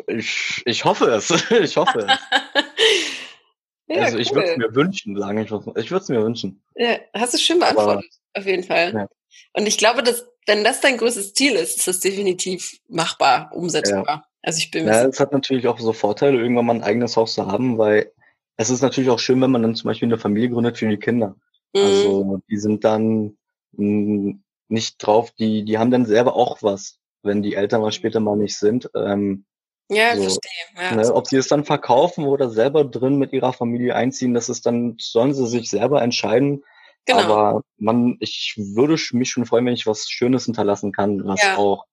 [0.07, 1.31] Ich, ich hoffe es.
[1.51, 2.07] ich hoffe es.
[3.89, 4.37] ja, also ich cool.
[4.37, 5.47] würde es mir wünschen, sagen ich.
[5.47, 6.63] Ich würde es mir wünschen.
[6.75, 8.93] Ja, hast du schön beantwortet, Aber, auf jeden Fall.
[8.93, 9.09] Ja.
[9.53, 14.05] Und ich glaube, dass wenn das dein größtes Ziel ist, ist das definitiv machbar, umsetzbar.
[14.07, 14.25] Ja.
[14.43, 17.35] Also ich bin Ja, es hat natürlich auch so Vorteile, irgendwann mal ein eigenes Haus
[17.35, 18.13] zu haben, weil
[18.57, 20.97] es ist natürlich auch schön, wenn man dann zum Beispiel eine Familie gründet für die
[20.97, 21.37] Kinder.
[21.75, 21.81] Mhm.
[21.81, 23.37] Also die sind dann
[23.73, 27.93] mh, hm, nicht drauf, die, die haben dann selber auch was, wenn die Eltern mal
[27.93, 28.91] später mal nicht sind.
[28.95, 29.45] Ähm,
[29.89, 30.51] ja, so, verstehe.
[30.77, 30.95] Ja.
[30.95, 34.65] Ne, ob sie es dann verkaufen oder selber drin mit ihrer Familie einziehen, das ist
[34.65, 36.65] dann, sollen sie sich selber entscheiden.
[37.07, 37.21] Genau.
[37.21, 41.57] Aber man, ich würde mich schon freuen, wenn ich was Schönes hinterlassen kann, was ja.
[41.57, 41.87] auch,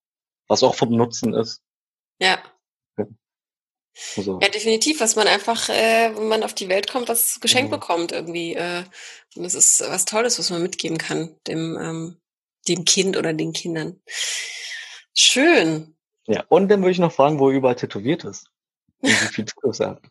[0.48, 1.62] was auch vom Nutzen ist.
[2.20, 2.40] Ja.
[2.98, 3.06] Ja,
[4.16, 4.40] also.
[4.42, 7.78] ja definitiv, was man einfach, äh, wenn man auf die Welt kommt, was geschenkt ja.
[7.78, 8.56] bekommt irgendwie.
[8.56, 8.84] Äh,
[9.36, 12.18] und das ist was Tolles, was man mitgeben kann, dem, ähm,
[12.68, 14.02] dem Kind oder den Kindern.
[15.14, 15.96] Schön.
[16.28, 18.48] Ja, und dann würde ich noch fragen, wo er überall tätowiert ist.
[19.02, 20.02] Wie viel Tattoos hat.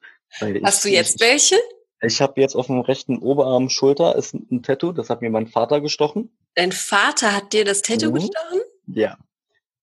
[0.62, 1.56] Hast du jetzt welche?
[2.02, 5.46] Ich habe jetzt auf dem rechten Oberarm Schulter ist ein Tattoo, das hat mir mein
[5.46, 6.36] Vater gestochen.
[6.54, 8.14] Dein Vater hat dir das Tattoo mhm.
[8.14, 8.60] gestochen?
[8.86, 9.16] Ja.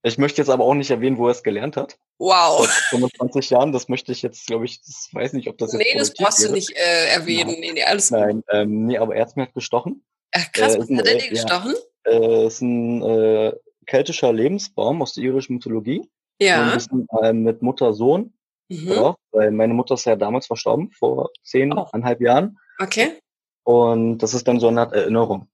[0.04, 1.98] Ich möchte jetzt aber auch nicht erwähnen, wo er es gelernt hat.
[2.20, 2.68] Wow.
[2.90, 5.82] Vor 25 Jahren, das möchte ich jetzt, glaube ich, das weiß nicht, ob das jetzt.
[5.82, 6.50] Nee, das brauchst wäre.
[6.50, 7.56] du nicht äh, erwähnen.
[7.60, 7.74] Nein.
[7.74, 10.04] Nee, alles Nein, ähm, nee, aber er hat mir halt gestochen.
[10.32, 11.74] Ach, krass, äh, was hat er dir gestochen?
[12.06, 13.54] Ja, äh, ist ein äh,
[13.86, 16.10] keltischer Lebensbaum aus der irischen Mythologie.
[16.40, 16.64] Ja.
[16.64, 18.34] Ein bisschen äh, mit Mutter-Sohn.
[18.74, 18.92] Mhm.
[18.92, 21.88] Ja, weil meine Mutter ist ja damals verstorben, vor zehn, oh.
[21.92, 22.58] eineinhalb Jahren.
[22.80, 23.20] Okay.
[23.64, 25.48] Und das ist dann so eine Art Erinnerung.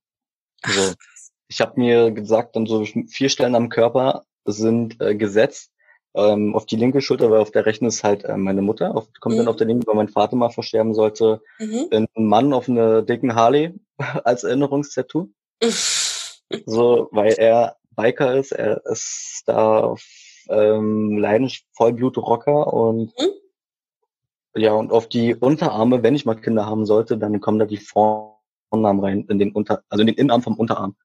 [0.62, 0.94] Also,
[1.48, 5.72] ich habe mir gesagt, dann so vier Stellen am Körper sind äh, gesetzt.
[6.12, 8.96] Ähm, auf die linke Schulter, weil auf der rechten ist halt äh, meine Mutter.
[8.96, 9.40] Auf, kommt mhm.
[9.40, 11.40] dann auf der linken, weil mein Vater mal versterben sollte.
[11.58, 11.88] Mhm.
[11.92, 13.74] Ein Mann auf einer dicken Harley
[14.24, 15.28] als Erinnerungstattoo.
[16.66, 19.94] so, weil er Biker ist, er ist da
[20.50, 24.60] ähm, leidenschaftlich Vollblut-Rocker und mhm.
[24.60, 27.78] ja, und auf die Unterarme, wenn ich mal Kinder haben sollte, dann kommen da die
[27.78, 30.96] Vornamen rein in den Unter, also in den Innenarm vom Unterarm.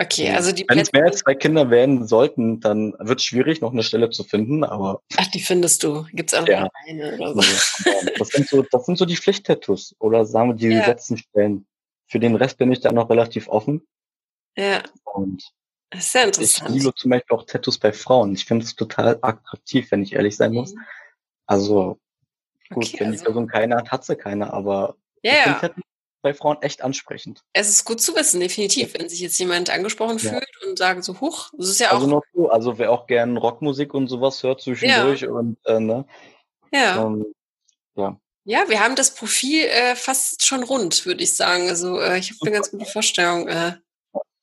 [0.00, 3.60] Okay, also die Wenn es mehr als zwei Kinder werden sollten, dann wird es schwierig,
[3.60, 5.02] noch eine Stelle zu finden, aber.
[5.16, 6.06] Ach, die findest du.
[6.12, 6.68] Gibt's auch ja.
[6.88, 7.40] eine oder so.
[8.18, 10.86] das sind so, das sind so die Pflichttattoos oder sagen wir die ja.
[10.86, 11.66] letzten Stellen
[12.12, 13.86] für den Rest bin ich da noch relativ offen.
[14.54, 14.82] Ja.
[15.04, 15.42] Und
[15.92, 16.70] das ist sehr interessant.
[16.70, 18.32] Ich liebe zum Beispiel auch Tattoos bei Frauen.
[18.32, 20.74] Ich finde es total attraktiv, wenn ich ehrlich sein muss.
[20.74, 20.80] Mhm.
[21.46, 21.98] Also
[22.70, 23.18] gut, okay, wenn also.
[23.18, 25.82] die Person keine hat, hat sie keine, aber ja, ich finde
[26.22, 27.42] bei Frauen echt ansprechend.
[27.52, 30.30] Es ist gut zu wissen, definitiv, wenn sich jetzt jemand angesprochen ja.
[30.30, 32.10] fühlt und sagen so, huch, das ist ja also auch.
[32.10, 35.30] Noch so, also wer auch gern Rockmusik und sowas hört zwischendurch ja.
[35.30, 36.06] und äh, ne.
[36.72, 37.04] Ja.
[37.04, 37.26] Ähm,
[37.96, 38.16] ja.
[38.44, 41.68] Ja, wir haben das Profil äh, fast schon rund, würde ich sagen.
[41.68, 43.74] Also äh, ich habe eine ganz gute Vorstellung äh,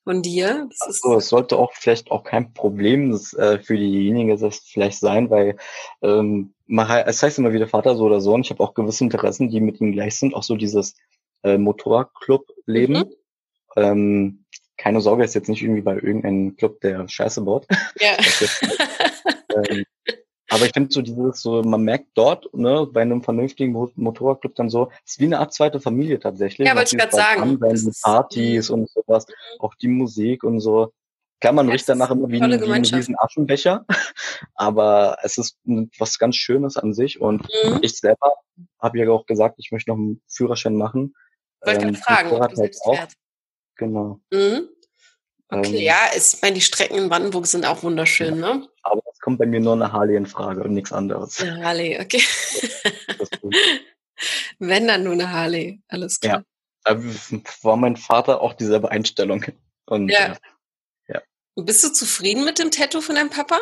[0.04, 0.68] von dir.
[0.70, 4.98] Das also, es sollte auch vielleicht auch kein Problem das, äh, für diejenigen das vielleicht
[4.98, 5.56] sein, weil
[6.02, 8.42] ähm, es heißt immer wieder Vater so oder Sohn.
[8.42, 10.34] Ich habe auch gewisse Interessen, die mit ihm gleich sind.
[10.34, 10.94] Auch so dieses
[11.42, 12.94] äh, Motorclub-Leben.
[12.94, 13.14] Mhm.
[13.76, 14.44] Ähm,
[14.76, 17.66] keine Sorge, ist jetzt nicht irgendwie bei irgendeinem Club, der Scheiße baut.
[17.98, 18.16] Ja.
[19.68, 19.84] ähm,
[20.50, 24.68] aber ich finde so dieses, so, man merkt dort, ne, bei einem vernünftigen Motorradclub dann
[24.68, 26.66] so, es ist wie eine Art zweite Familie tatsächlich.
[26.66, 27.58] Ja, wollte ich gerade sagen.
[28.02, 28.74] Partys mhm.
[28.74, 29.26] und sowas,
[29.60, 30.92] auch die Musik und so.
[31.40, 33.86] Klar, man riecht danach immer wie, ein, wie einen riesen Aschenbecher,
[34.54, 35.56] aber es ist
[35.98, 37.78] was ganz Schönes an sich und mhm.
[37.80, 38.34] ich selber
[38.80, 41.14] habe ja auch gesagt, ich möchte noch einen Führerschein machen.
[41.62, 43.06] Wollte ähm, fragen, ob du halt auch.
[43.76, 44.20] Genau.
[44.32, 44.68] Mhm.
[45.52, 48.68] Okay, ähm, ja, ich meine, die Strecken in Brandenburg sind auch wunderschön, ja, ne?
[48.82, 51.40] Aber es kommt bei mir nur eine Harley in Frage und nichts anderes.
[51.40, 52.22] Eine Harley, okay.
[54.58, 56.44] Wenn dann nur eine Harley, alles klar.
[56.86, 57.02] Ja, da
[57.62, 59.44] war mein Vater auch dieselbe Einstellung.
[59.86, 60.32] Und, ja.
[60.32, 60.36] Äh,
[61.14, 61.22] ja.
[61.56, 63.58] Bist du zufrieden mit dem Tattoo von deinem Papa?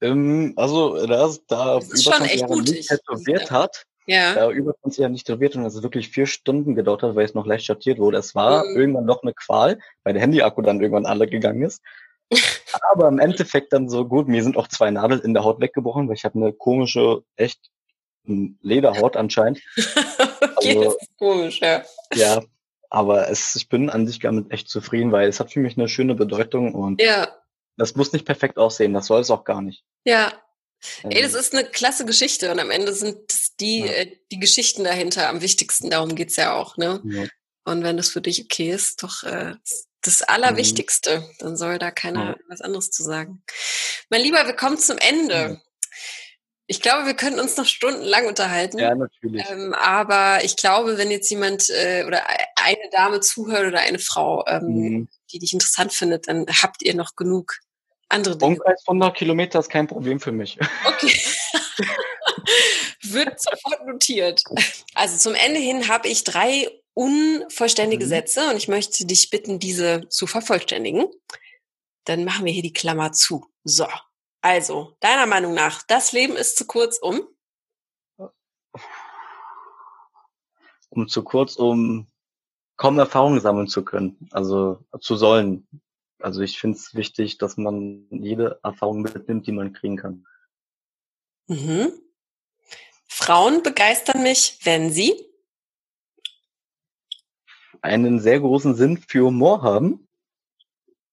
[0.00, 3.50] Ähm, also, da, da über 20 Jahre nicht tätowiert ja.
[3.50, 4.34] hat, ja.
[4.34, 4.50] ja.
[4.50, 7.46] über 20 Jahre nicht tätowiert und es wirklich vier Stunden gedauert hat, weil es noch
[7.46, 8.18] leicht schattiert wurde.
[8.18, 8.76] Es war mhm.
[8.76, 11.82] irgendwann noch eine Qual, weil der Handy-Akku dann irgendwann alle gegangen ist.
[12.90, 16.08] Aber im Endeffekt dann so gut, mir sind auch zwei Nadeln in der Haut weggebrochen,
[16.08, 17.70] weil ich habe eine komische, echt
[18.24, 19.60] Lederhaut anscheinend.
[19.76, 21.82] okay, also, das ist komisch, ja.
[22.14, 22.42] Ja,
[22.90, 25.88] aber es, ich bin an sich damit echt zufrieden, weil es hat für mich eine
[25.88, 27.28] schöne Bedeutung und ja.
[27.76, 29.82] das muss nicht perfekt aussehen, das soll es auch gar nicht.
[30.04, 30.32] Ja,
[31.02, 31.40] Ey, das ähm.
[31.40, 33.18] ist eine klasse Geschichte und am Ende sind
[33.60, 33.86] die, ja.
[33.86, 35.90] äh, die Geschichten dahinter am wichtigsten.
[35.90, 37.00] Darum geht's ja auch, ne?
[37.04, 37.26] Ja.
[37.64, 39.54] Und wenn das für dich okay ist, doch äh,
[40.02, 41.24] das Allerwichtigste, mhm.
[41.38, 42.36] dann soll da keiner ja.
[42.48, 43.42] was anderes zu sagen.
[44.10, 45.60] Mein Lieber, wir kommen zum Ende.
[46.66, 48.78] Ich glaube, wir könnten uns noch stundenlang unterhalten.
[48.78, 49.44] Ja, natürlich.
[49.50, 52.22] Ähm, aber ich glaube, wenn jetzt jemand äh, oder
[52.56, 55.08] eine Dame zuhört oder eine Frau, ähm, mhm.
[55.32, 57.58] die dich interessant findet, dann habt ihr noch genug
[58.10, 58.56] andere Dinge.
[58.56, 60.58] Umkreis von 100 Kilometer ist kein Problem für mich.
[60.86, 61.20] Okay.
[63.12, 64.42] Wird sofort notiert.
[64.94, 68.08] Also zum Ende hin habe ich drei unvollständige mhm.
[68.08, 71.06] Sätze und ich möchte dich bitten, diese zu vervollständigen.
[72.04, 73.46] Dann machen wir hier die Klammer zu.
[73.64, 73.86] So.
[74.40, 77.20] Also, deiner Meinung nach, das Leben ist zu kurz, um?
[80.90, 82.06] Um zu kurz, um
[82.76, 85.68] kaum Erfahrungen sammeln zu können, also zu sollen.
[86.20, 90.26] Also ich finde es wichtig, dass man jede Erfahrung mitnimmt, die man kriegen kann.
[91.46, 91.92] Mhm.
[93.08, 95.28] Frauen begeistern mich, wenn sie
[97.80, 100.08] einen sehr großen Sinn für Humor haben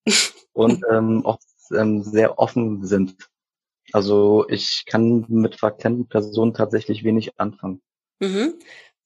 [0.53, 1.39] und ähm, auch
[1.71, 3.15] ähm, sehr offen sind.
[3.91, 7.81] Also ich kann mit verklemmten Personen tatsächlich wenig anfangen.
[8.19, 8.55] Mhm.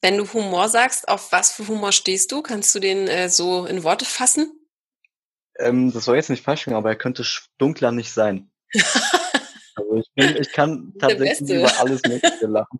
[0.01, 2.41] Wenn du Humor sagst, auf was für Humor stehst du?
[2.41, 4.51] Kannst du den äh, so in Worte fassen?
[5.57, 7.25] Ähm, das soll jetzt nicht falsch klingen, aber er könnte
[7.57, 8.49] dunkler nicht sein.
[9.79, 12.79] also ich, bin, ich kann tatsächlich über alles Mögliche lachen.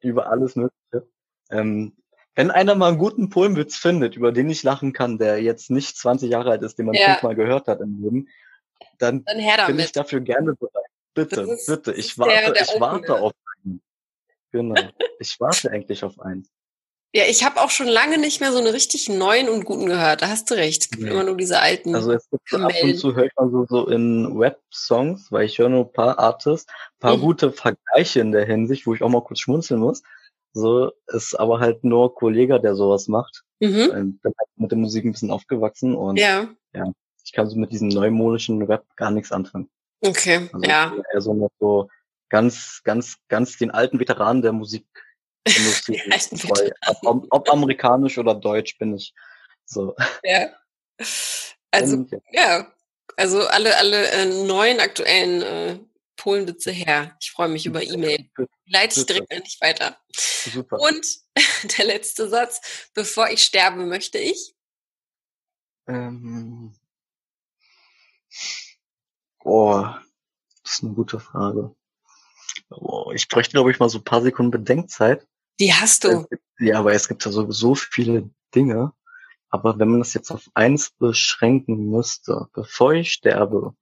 [0.00, 1.08] über alles Mögliche.
[1.50, 1.96] Ähm,
[2.34, 5.96] wenn einer mal einen guten Poemwitz findet, über den ich lachen kann, der jetzt nicht
[5.96, 7.12] 20 Jahre alt ist, den man ja.
[7.12, 8.28] fünfmal gehört hat im Leben,
[8.98, 10.84] dann, dann bin ich dafür gerne bereit.
[11.14, 11.94] Bitte, ist, bitte.
[11.94, 13.32] Ich warte, der, der ich warte auf
[13.64, 13.80] einen.
[14.52, 14.74] Genau.
[15.18, 16.46] Ich warte eigentlich auf einen.
[17.16, 20.20] Ja, ich habe auch schon lange nicht mehr so eine richtig neuen und guten gehört.
[20.20, 20.82] Da hast du recht.
[20.82, 21.12] Es gibt ja.
[21.12, 21.94] immer nur diese alten.
[21.94, 25.46] Also es gibt so ab und zu höre ich mal so, so in Web-Songs, weil
[25.46, 27.22] ich höre nur ein paar Artists, paar mhm.
[27.22, 30.02] gute Vergleiche in der Hinsicht, wo ich auch mal kurz schmunzeln muss.
[30.52, 33.44] So ist aber halt nur Kollege, der sowas macht.
[33.60, 33.90] Mhm.
[33.94, 36.50] Ähm, bin halt mit der Musik ein bisschen aufgewachsen und ja.
[36.74, 36.84] ja,
[37.24, 39.70] ich kann so mit diesem neumodischen Rap gar nichts anfangen.
[40.02, 40.92] Okay, also ja.
[41.14, 41.88] Eher so so
[42.28, 44.84] ganz, ganz, ganz den alten Veteranen der Musik
[47.02, 49.14] ob, ob, amerikanisch oder deutsch bin ich
[49.64, 49.94] so.
[50.22, 50.50] Ja.
[51.70, 52.18] Also, Und, ja.
[52.32, 52.72] ja.
[53.16, 55.78] Also alle, alle äh, neuen aktuellen äh,
[56.16, 57.16] Polenwitze her.
[57.20, 58.28] Ich freue mich über E-Mail.
[58.66, 59.96] Leite ich direkt an dich weiter.
[60.12, 60.80] Super.
[60.80, 61.06] Und
[61.78, 62.90] der letzte Satz.
[62.94, 64.54] Bevor ich sterbe, möchte ich?
[65.86, 66.74] Ähm.
[69.44, 69.86] Oh,
[70.62, 71.74] das ist eine gute Frage.
[72.70, 75.26] Oh, ich bräuchte, glaube ich, mal so ein paar Sekunden Bedenkzeit.
[75.58, 76.26] Die hast du.
[76.58, 78.92] ja, aber es gibt ja so, so viele Dinge.
[79.48, 83.74] Aber wenn man das jetzt auf eins beschränken müsste, bevor ich sterbe,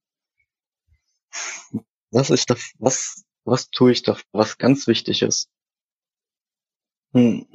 [2.11, 5.49] was ist da, was, was tue ich da, was ganz wichtig ist?
[7.13, 7.47] Hm.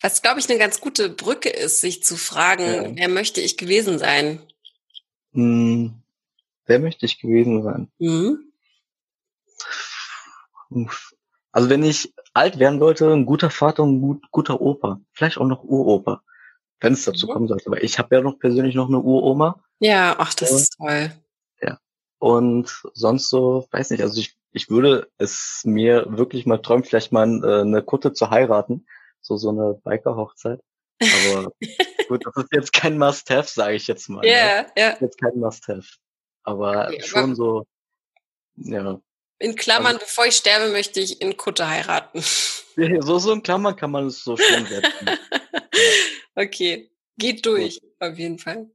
[0.00, 2.96] Was, glaube ich, eine ganz gute Brücke ist, sich zu fragen, ja.
[2.96, 4.40] wer möchte ich gewesen sein?
[5.32, 6.02] Hm.
[6.66, 7.90] Wer möchte ich gewesen sein?
[7.98, 8.45] Mhm.
[11.52, 15.00] Also wenn ich alt werden wollte, ein guter Vater und ein gut, guter Opa.
[15.12, 16.22] Vielleicht auch noch Uropa,
[16.80, 17.30] wenn es dazu mhm.
[17.30, 17.66] kommen sollte.
[17.66, 19.64] Aber ich habe ja noch persönlich noch eine Uroma.
[19.78, 21.12] Ja, ach, das und, ist toll.
[21.62, 21.78] Ja.
[22.18, 27.12] Und sonst so, weiß nicht, also ich, ich würde es mir wirklich mal träumen, vielleicht
[27.12, 28.86] mal äh, eine Kutte zu heiraten.
[29.20, 30.60] So, so eine Biker-Hochzeit.
[31.00, 31.52] Aber
[32.08, 34.24] gut, das ist jetzt kein Must-Have, sage ich jetzt mal.
[34.24, 34.68] Ja, yeah, ne?
[34.76, 34.86] ja.
[34.88, 34.96] Yeah.
[35.00, 35.86] Jetzt kein Must-Have.
[36.44, 37.66] Aber okay, schon aber so,
[38.56, 39.00] ja.
[39.38, 42.22] In Klammern, also, bevor ich sterbe, möchte ich in Kutte heiraten.
[43.00, 45.10] So, so in Klammern kann man es so schon setzen.
[46.34, 47.90] okay, geht durch, Gut.
[48.00, 48.68] auf jeden Fall.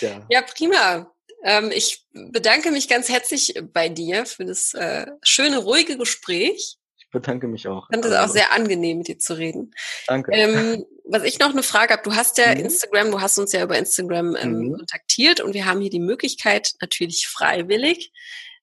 [0.00, 1.14] Ja, ja prima.
[1.44, 6.78] Ähm, ich bedanke mich ganz herzlich bei dir für das äh, schöne, ruhige Gespräch.
[6.96, 7.86] Ich bedanke mich auch.
[7.90, 9.72] Ich fand es auch also sehr angenehm, mit dir zu reden.
[10.08, 10.32] Danke.
[10.32, 12.62] Ähm, was ich noch eine Frage habe, du hast ja mhm.
[12.62, 14.72] Instagram, du hast uns ja über Instagram ähm, mhm.
[14.78, 18.10] kontaktiert und wir haben hier die Möglichkeit, natürlich freiwillig,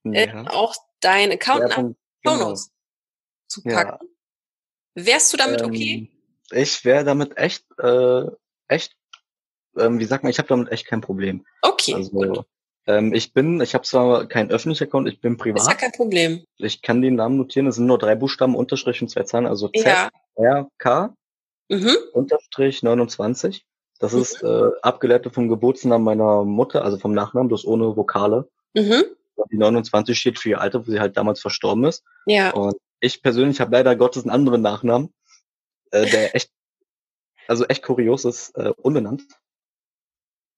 [0.04, 0.44] äh, ja.
[0.44, 1.76] äh, auch deinen Account nach
[2.24, 2.56] genau.
[3.48, 4.08] zu packen.
[4.96, 5.04] Ja.
[5.06, 6.10] Wärst du damit ähm, okay?
[6.52, 8.24] Ich wäre damit echt, äh,
[8.68, 8.96] echt,
[9.78, 11.46] ähm, wie sagt man, ich habe damit echt kein Problem.
[11.62, 11.94] Okay.
[11.94, 12.46] Also,
[12.88, 15.62] ähm, ich bin, ich habe zwar keinen öffentlichen Account, ich bin privat.
[15.62, 16.44] Ist ja kein Problem.
[16.58, 19.70] Ich kann den Namen notieren, es sind nur drei Buchstaben, Unterstrich und zwei Zahlen, also
[19.70, 20.10] Z, ja.
[20.36, 21.16] R, K,
[21.70, 21.96] mhm.
[22.14, 23.66] Unterstrich 29.
[24.00, 24.22] Das mhm.
[24.22, 28.50] ist äh, abgeleitet vom Geburtsnamen meiner Mutter, also vom Nachnamen, das ohne Vokale.
[28.74, 29.04] Mhm.
[29.52, 32.04] Die 29 steht für ihr Alter, wo sie halt damals verstorben ist.
[32.26, 32.52] Ja.
[32.52, 35.14] Und ich persönlich habe leider Gottes einen anderen Nachnamen,
[35.92, 36.52] äh, der echt,
[37.48, 39.24] also echt kurios ist, äh, unbenannt.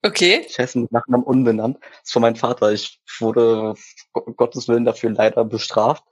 [0.06, 0.46] Okay.
[0.48, 1.78] Ich heiße mit Nachnamen unbenannt.
[1.82, 2.74] Das ist von meinem Vater.
[2.74, 3.76] Ich wurde
[4.12, 6.04] Gottes Willen dafür leider bestraft.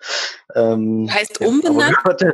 [0.55, 1.97] Ähm, heißt unbenannt?
[2.21, 2.31] Ja,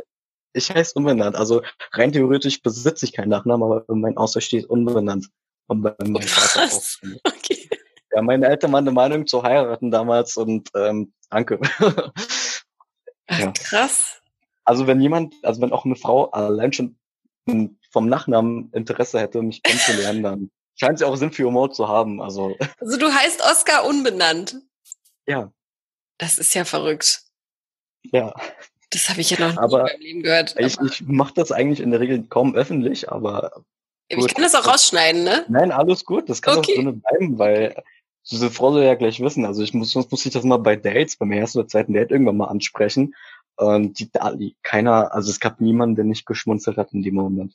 [0.54, 1.36] ich heiße unbenannt.
[1.36, 1.62] Also
[1.92, 5.28] rein theoretisch besitze ich keinen Nachnamen, aber mein Ausweis steht unbenannt.
[5.66, 6.82] Und bei meinem Vater auch.
[7.24, 7.67] Okay.
[8.18, 11.60] Ja, meine Eltern waren der Meinung zu heiraten damals und ähm, danke.
[13.30, 13.52] ja.
[13.52, 14.20] Krass.
[14.64, 16.98] Also wenn jemand, also wenn auch eine Frau allein schon
[17.92, 22.20] vom Nachnamen Interesse hätte, mich kennenzulernen, dann scheint sie auch Sinn für Humor zu haben.
[22.20, 24.56] Also, also du heißt Oscar unbenannt.
[25.28, 25.52] Ja.
[26.18, 27.22] Das ist ja verrückt.
[28.02, 28.34] Ja.
[28.90, 30.56] Das habe ich ja noch nie aber in meinem Leben gehört.
[30.58, 33.62] Ich, ich mache das eigentlich in der Regel kaum öffentlich, aber.
[34.12, 34.26] Gut.
[34.26, 35.44] Ich kann das auch rausschneiden, ne?
[35.48, 36.28] Nein, alles gut.
[36.28, 36.72] Das kann okay.
[36.72, 37.80] auch drin bleiben, weil
[38.30, 39.44] diese Frau soll ja gleich wissen.
[39.44, 42.10] Also ich muss, sonst muss ich das mal bei Dates, beim ersten oder zweiten Date
[42.10, 43.14] irgendwann mal ansprechen.
[43.56, 47.54] Und die, die, keiner, also es gab niemanden, der nicht geschmunzelt hat in dem Moment.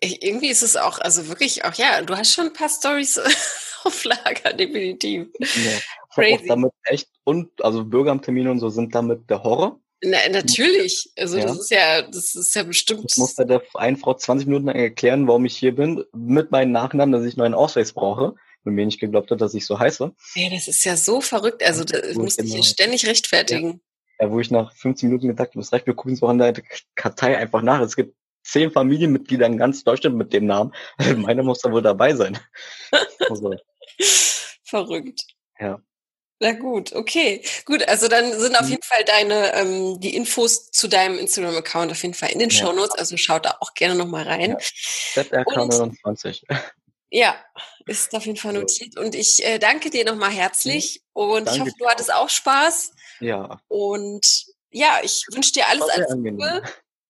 [0.00, 3.18] Ich, irgendwie ist es auch, also wirklich auch, ja, du hast schon ein paar Stories
[3.84, 5.28] auf Lager, definitiv.
[5.38, 5.78] Ja,
[6.14, 6.46] Crazy.
[6.46, 9.78] damit echt, und, also Bürgeramttermine und so sind damit der Horror.
[10.04, 11.10] Na, natürlich.
[11.16, 11.44] Also ja.
[11.44, 13.04] das ist ja, das ist ja bestimmt.
[13.08, 16.72] Ich musste der einen Frau 20 Minuten lang erklären, warum ich hier bin, mit meinen
[16.72, 18.34] Nachnamen, dass ich nur einen Ausweis brauche
[18.64, 20.12] und mir nicht geglaubt hat, dass ich so heiße.
[20.34, 21.62] Ja, das ist ja so verrückt.
[21.62, 23.80] Also da musste ich hier ständig rechtfertigen.
[24.18, 24.26] Ja.
[24.26, 24.32] ja.
[24.32, 26.54] wo ich nach 15 Minuten gesagt habe, das reicht, wir gucken es auch an der
[26.94, 27.80] Kartei einfach nach.
[27.80, 30.72] Es gibt zehn Familienmitglieder in ganz Deutschland mit dem Namen.
[31.16, 32.38] Meine muss da wohl dabei sein.
[33.28, 33.54] also.
[34.64, 35.24] Verrückt.
[35.58, 35.80] Ja.
[36.42, 37.40] Na gut, okay.
[37.66, 38.72] Gut, also dann sind auf mhm.
[38.72, 42.56] jeden Fall deine, ähm, die Infos zu deinem Instagram-Account auf jeden Fall in den ja.
[42.56, 44.56] Show Notes, also schaut da auch gerne nochmal rein.
[45.14, 45.22] Ja.
[45.22, 46.42] ZRK29.
[47.10, 47.36] Ja,
[47.86, 48.98] ist auf jeden Fall notiert.
[48.98, 52.92] Und ich äh, danke dir nochmal herzlich und danke ich hoffe, du hattest auch Spaß.
[53.20, 53.60] Ja.
[53.68, 56.62] Und ja, ich wünsche dir alles als Gute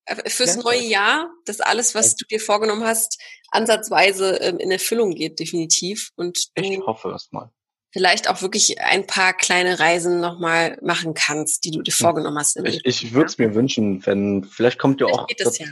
[0.04, 3.20] äh, fürs neue Jahr, dass alles, was du dir vorgenommen hast,
[3.50, 6.10] ansatzweise ähm, in Erfüllung geht, definitiv.
[6.16, 7.50] Und ich hoffe es mal.
[7.92, 12.56] Vielleicht auch wirklich ein paar kleine Reisen nochmal machen kannst, die du dir vorgenommen hast.
[12.64, 15.26] Ich, ich würde es mir wünschen, wenn, vielleicht kommt ja auch,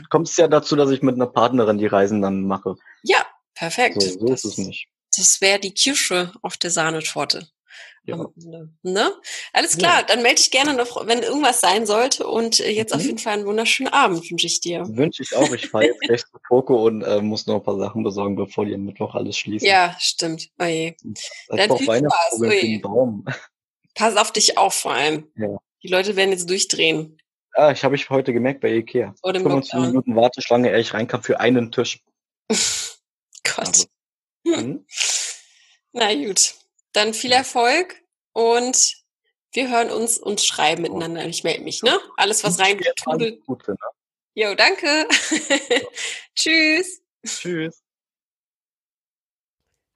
[0.09, 2.75] kommt es ja dazu, dass ich mit einer Partnerin die Reisen dann mache.
[3.01, 3.25] Ja,
[3.61, 4.01] perfekt.
[4.01, 4.87] So, so ist es nicht.
[5.15, 7.47] Das wäre die Kirsche auf der Sahnetorte.
[8.03, 8.25] Ja.
[8.81, 9.11] Ne?
[9.53, 10.03] Alles klar, ja.
[10.03, 12.25] dann melde ich gerne noch, wenn irgendwas sein sollte.
[12.25, 12.99] Und äh, jetzt mhm.
[12.99, 14.83] auf jeden Fall einen wunderschönen Abend wünsche ich dir.
[14.87, 15.51] Wünsche ich auch.
[15.53, 18.65] Ich fahre jetzt gleich zu Poco und äh, muss noch ein paar Sachen besorgen, bevor
[18.65, 19.67] die am Mittwoch alles schließen.
[19.67, 20.49] Ja, stimmt.
[20.59, 20.95] Oje.
[21.49, 22.41] Dann viel Spaß.
[22.41, 22.79] Oje.
[22.79, 23.25] Baum.
[23.93, 25.31] Pass auf dich auf vor allem.
[25.35, 25.55] Ja.
[25.83, 27.19] Die Leute werden jetzt durchdrehen.
[27.55, 29.13] Ja, ich habe ich heute gemerkt bei Ikea.
[29.23, 32.03] 25 Minuten Warteschlange, ehe ich reinkam für einen Tisch.
[33.43, 33.67] Gott.
[33.67, 33.87] Also,
[34.45, 34.85] hm.
[35.93, 36.55] Na gut.
[36.93, 37.95] Dann viel Erfolg
[38.33, 38.95] und
[39.53, 41.25] wir hören uns und schreiben miteinander.
[41.25, 41.99] Ich melde mich, ne?
[42.17, 43.19] Alles, was rein tut.
[43.19, 43.37] Ne?
[44.33, 45.07] Jo, danke.
[46.35, 47.01] Tschüss.
[47.25, 47.81] Tschüss.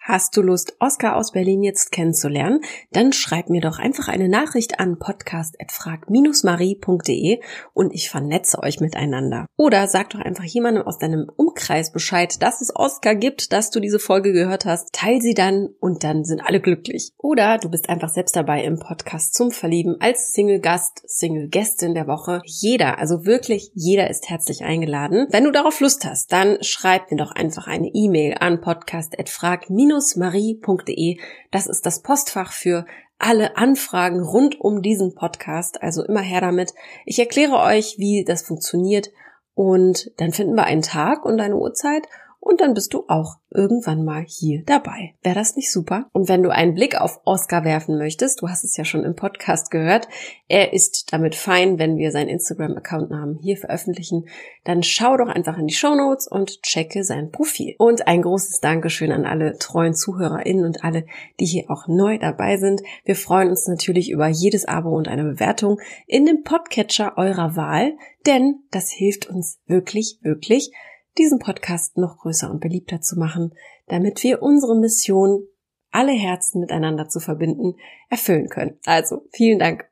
[0.08, 2.62] Hast du Lust, Oskar aus Berlin jetzt kennenzulernen?
[2.91, 7.39] Dann schreib mir doch einfach eine Nachricht an podcast.frag-marie.de
[7.74, 9.47] und ich vernetze euch miteinander.
[9.58, 13.80] Oder sag doch einfach jemandem aus deinem Umkreis Bescheid, dass es Oskar gibt, dass du
[13.80, 14.93] diese Folge gehört hast.
[14.93, 17.14] Teil sie dann und dann sind alle glücklich.
[17.18, 22.43] Oder du bist einfach selbst dabei im Podcast zum Verlieben als Single-Gast, Single-Gästin der Woche.
[22.45, 25.26] Jeder, also wirklich jeder ist herzlich eingeladen.
[25.32, 31.18] Wenn du darauf Lust hast, dann schreib mir doch einfach eine E-Mail an podcast.frag-marie marie.de.
[31.52, 32.86] Das ist das Postfach für
[33.18, 35.82] alle Anfragen rund um diesen Podcast.
[35.82, 36.74] Also immer her damit.
[37.06, 39.10] Ich erkläre euch, wie das funktioniert
[39.54, 42.08] und dann finden wir einen Tag und eine Uhrzeit
[42.46, 45.16] und dann bist du auch irgendwann mal hier dabei.
[45.24, 46.10] Wäre das nicht super?
[46.14, 49.16] Und wenn du einen Blick auf Oscar werfen möchtest, du hast es ja schon im
[49.16, 50.08] Podcast gehört,
[50.48, 54.28] er ist damit fein, wenn wir seinen Instagram-Account-Namen hier veröffentlichen,
[54.64, 57.74] dann schau doch einfach in die Show Notes und checke sein Profil.
[57.80, 61.08] Und ein großes Dankeschön an alle treuen ZuhörerInnen und alle,
[61.39, 62.84] die hier auch neu dabei sind.
[63.06, 67.93] Wir freuen uns natürlich über jedes Abo und eine Bewertung in dem Podcatcher eurer Wahl,
[68.28, 70.72] denn das hilft uns wirklich, wirklich,
[71.18, 73.53] diesen Podcast noch größer und beliebter zu machen,
[73.88, 75.47] damit wir unsere Mission,
[75.91, 77.76] alle Herzen miteinander zu verbinden,
[78.09, 78.78] erfüllen können.
[78.86, 79.86] Also, vielen Dank.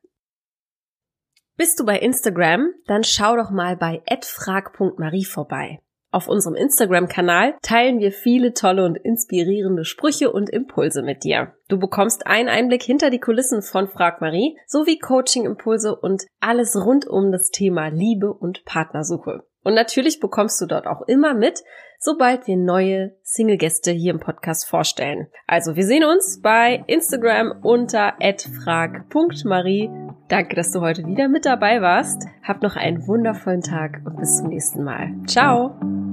[1.55, 2.74] Bist du bei Instagram?
[2.88, 5.80] Dann schau doch mal bei @frag.marie vorbei.
[6.13, 11.55] Auf unserem Instagram-Kanal teilen wir viele tolle und inspirierende Sprüche und Impulse mit dir.
[11.69, 17.07] Du bekommst einen Einblick hinter die Kulissen von Frag Marie sowie Coaching-Impulse und alles rund
[17.07, 19.43] um das Thema Liebe und Partnersuche.
[19.64, 21.64] Und natürlich bekommst du dort auch immer mit,
[21.99, 25.28] sobald wir neue Single-Gäste hier im Podcast vorstellen.
[25.47, 28.16] Also wir sehen uns bei Instagram unter
[28.64, 29.89] frag.marie.
[30.28, 32.28] Danke, dass du heute wieder mit dabei warst.
[32.43, 35.14] Hab noch einen wundervollen Tag und bis zum nächsten Mal.
[35.28, 36.12] Ciao!